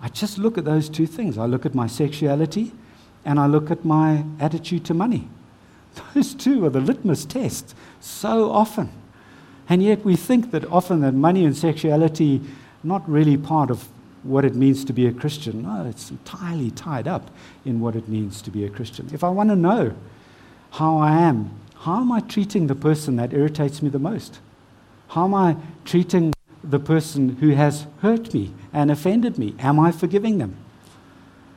I 0.00 0.08
just 0.08 0.38
look 0.38 0.58
at 0.58 0.64
those 0.64 0.88
two 0.88 1.06
things. 1.06 1.38
I 1.38 1.46
look 1.46 1.64
at 1.64 1.74
my 1.74 1.86
sexuality 1.86 2.72
and 3.24 3.40
I 3.40 3.46
look 3.46 3.70
at 3.70 3.84
my 3.84 4.24
attitude 4.38 4.84
to 4.86 4.94
money. 4.94 5.28
Those 6.14 6.34
two 6.34 6.64
are 6.66 6.70
the 6.70 6.80
litmus 6.80 7.24
test 7.24 7.74
so 8.00 8.50
often. 8.50 8.92
And 9.68 9.82
yet 9.82 10.04
we 10.04 10.14
think 10.16 10.50
that 10.50 10.64
often 10.66 11.00
that 11.00 11.14
money 11.14 11.44
and 11.44 11.56
sexuality 11.56 12.42
not 12.82 13.08
really 13.08 13.36
part 13.38 13.70
of 13.70 13.88
what 14.22 14.44
it 14.44 14.54
means 14.54 14.84
to 14.84 14.92
be 14.92 15.06
a 15.06 15.12
Christian. 15.12 15.62
No, 15.62 15.86
it's 15.86 16.10
entirely 16.10 16.70
tied 16.70 17.08
up 17.08 17.30
in 17.64 17.80
what 17.80 17.96
it 17.96 18.08
means 18.08 18.42
to 18.42 18.50
be 18.50 18.64
a 18.64 18.68
Christian. 18.68 19.08
If 19.12 19.24
I 19.24 19.30
want 19.30 19.50
to 19.50 19.56
know 19.56 19.94
how 20.72 20.98
I 20.98 21.12
am, 21.12 21.50
how 21.76 22.00
am 22.00 22.12
I 22.12 22.20
treating 22.20 22.66
the 22.66 22.74
person 22.74 23.16
that 23.16 23.32
irritates 23.32 23.80
me 23.82 23.88
the 23.88 23.98
most? 23.98 24.40
How 25.08 25.24
am 25.24 25.34
I 25.34 25.56
treating 25.84 26.33
the 26.70 26.80
person 26.80 27.36
who 27.36 27.50
has 27.50 27.86
hurt 28.00 28.32
me 28.32 28.52
and 28.72 28.90
offended 28.90 29.38
me? 29.38 29.54
Am 29.58 29.78
I 29.78 29.92
forgiving 29.92 30.38
them? 30.38 30.56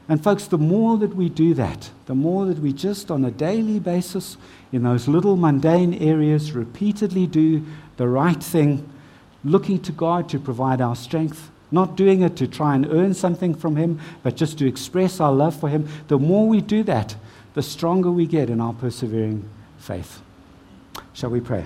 And, 0.10 0.24
folks, 0.24 0.45
the 0.45 0.58
more 0.58 0.97
that 0.97 1.16
we 1.16 1.28
do 1.28 1.53
that, 1.55 1.91
the 2.05 2.16
more 2.16 2.45
that 2.45 2.60
we 2.60 2.72
just 2.72 3.12
on 3.12 3.26
a 3.26 3.32
daily 3.32 3.80
basis, 3.80 4.38
in 4.72 4.84
those 4.84 5.08
little 5.08 5.36
mundane 5.36 5.93
areas, 5.95 6.53
repeatedly 6.53 7.28
do 7.28 7.66
the 7.97 8.08
right 8.08 8.41
thing, 8.41 8.89
looking 9.43 9.80
to 9.82 9.91
God 9.91 10.30
to 10.30 10.39
provide 10.39 10.82
our 10.82 10.95
strength, 10.95 11.51
not 11.72 11.97
doing 11.97 12.22
it 12.22 12.38
to 12.38 12.47
try 12.47 12.76
and 12.76 12.86
earn 12.86 13.14
something 13.14 13.53
from 13.53 13.76
Him, 13.76 13.99
but 14.24 14.38
just 14.38 14.58
to 14.60 14.68
express 14.68 15.20
our 15.20 15.34
love 15.34 15.60
for 15.60 15.68
Him, 15.68 15.88
the 16.08 16.18
more 16.18 16.47
we 16.47 16.62
do 16.62 16.84
that, 16.84 17.16
the 17.53 17.64
stronger 17.64 18.12
we 18.12 18.26
get 18.26 18.49
in 18.49 18.62
our 18.62 18.74
persevering 18.74 19.49
faith. 19.78 20.22
Shall 21.14 21.32
we 21.32 21.41
pray? 21.41 21.66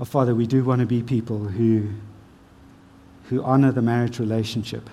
Oh, 0.00 0.04
Father, 0.06 0.34
we 0.34 0.46
do 0.46 0.64
want 0.64 0.80
to 0.80 0.86
be 0.86 1.02
people 1.02 1.38
who, 1.38 1.90
who 3.24 3.42
honor 3.42 3.70
the 3.70 3.82
marriage 3.82 4.18
relationship, 4.18 4.88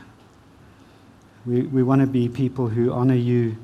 We, 1.45 1.62
we 1.62 1.82
want 1.82 2.01
to 2.01 2.08
be 2.08 2.28
people 2.28 2.68
who 2.68 2.91
honor 2.91 3.16
you 3.16 3.55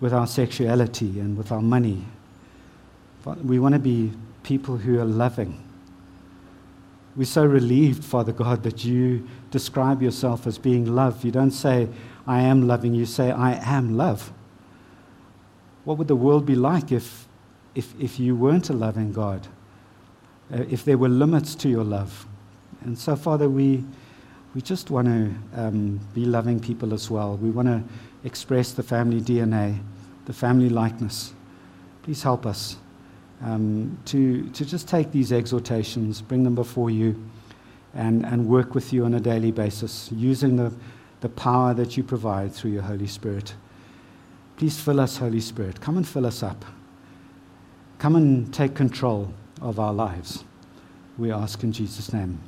with 0.00 0.12
our 0.12 0.26
sexuality 0.26 1.20
and 1.20 1.38
with 1.38 1.52
our 1.52 1.62
money. 1.62 2.04
We 3.44 3.60
want 3.60 3.74
to 3.74 3.78
be 3.78 4.12
people 4.42 4.76
who 4.76 4.98
are 4.98 5.04
loving. 5.04 5.62
We're 7.14 7.24
so 7.24 7.46
relieved, 7.46 8.02
Father 8.02 8.32
God, 8.32 8.64
that 8.64 8.84
you 8.84 9.28
describe 9.52 10.02
yourself 10.02 10.44
as 10.44 10.58
being 10.58 10.92
love. 10.92 11.24
You 11.24 11.30
don't 11.30 11.52
say, 11.52 11.88
I 12.26 12.40
am 12.40 12.66
loving, 12.66 12.94
you 12.94 13.06
say, 13.06 13.30
I 13.30 13.52
am 13.52 13.96
love. 13.96 14.32
What 15.84 15.98
would 15.98 16.08
the 16.08 16.16
world 16.16 16.44
be 16.44 16.56
like 16.56 16.90
if, 16.90 17.28
if, 17.76 17.94
if 18.00 18.18
you 18.18 18.34
weren't 18.34 18.70
a 18.70 18.72
loving 18.72 19.12
God? 19.12 19.46
Uh, 20.54 20.64
if 20.70 20.84
there 20.84 20.96
were 20.96 21.08
limits 21.08 21.56
to 21.56 21.68
your 21.68 21.82
love? 21.82 22.26
And 22.82 22.96
so, 22.96 23.16
Father, 23.16 23.48
we, 23.48 23.84
we 24.54 24.60
just 24.60 24.88
want 24.88 25.08
to 25.08 25.34
um, 25.60 25.98
be 26.14 26.24
loving 26.24 26.60
people 26.60 26.94
as 26.94 27.10
well. 27.10 27.36
We 27.36 27.50
want 27.50 27.66
to 27.66 27.82
express 28.22 28.70
the 28.70 28.82
family 28.82 29.20
DNA, 29.20 29.80
the 30.26 30.32
family 30.32 30.68
likeness. 30.68 31.32
Please 32.04 32.22
help 32.22 32.46
us 32.46 32.76
um, 33.42 33.98
to, 34.04 34.48
to 34.50 34.64
just 34.64 34.86
take 34.86 35.10
these 35.10 35.32
exhortations, 35.32 36.22
bring 36.22 36.44
them 36.44 36.54
before 36.54 36.90
you, 36.90 37.20
and, 37.94 38.24
and 38.24 38.46
work 38.46 38.74
with 38.76 38.92
you 38.92 39.04
on 39.04 39.14
a 39.14 39.20
daily 39.20 39.50
basis, 39.50 40.08
using 40.12 40.56
the, 40.56 40.72
the 41.20 41.28
power 41.28 41.74
that 41.74 41.96
you 41.96 42.04
provide 42.04 42.52
through 42.52 42.70
your 42.70 42.82
Holy 42.82 43.08
Spirit. 43.08 43.54
Please 44.56 44.78
fill 44.78 45.00
us, 45.00 45.16
Holy 45.16 45.40
Spirit. 45.40 45.80
Come 45.80 45.96
and 45.96 46.06
fill 46.06 46.26
us 46.26 46.44
up. 46.44 46.64
Come 47.98 48.14
and 48.14 48.54
take 48.54 48.76
control 48.76 49.32
of 49.60 49.78
our 49.78 49.92
lives. 49.92 50.44
We 51.18 51.30
ask 51.30 51.62
in 51.62 51.72
Jesus' 51.72 52.12
name. 52.12 52.40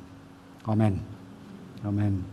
Amen. 0.67 1.05
Amen. 1.85 2.25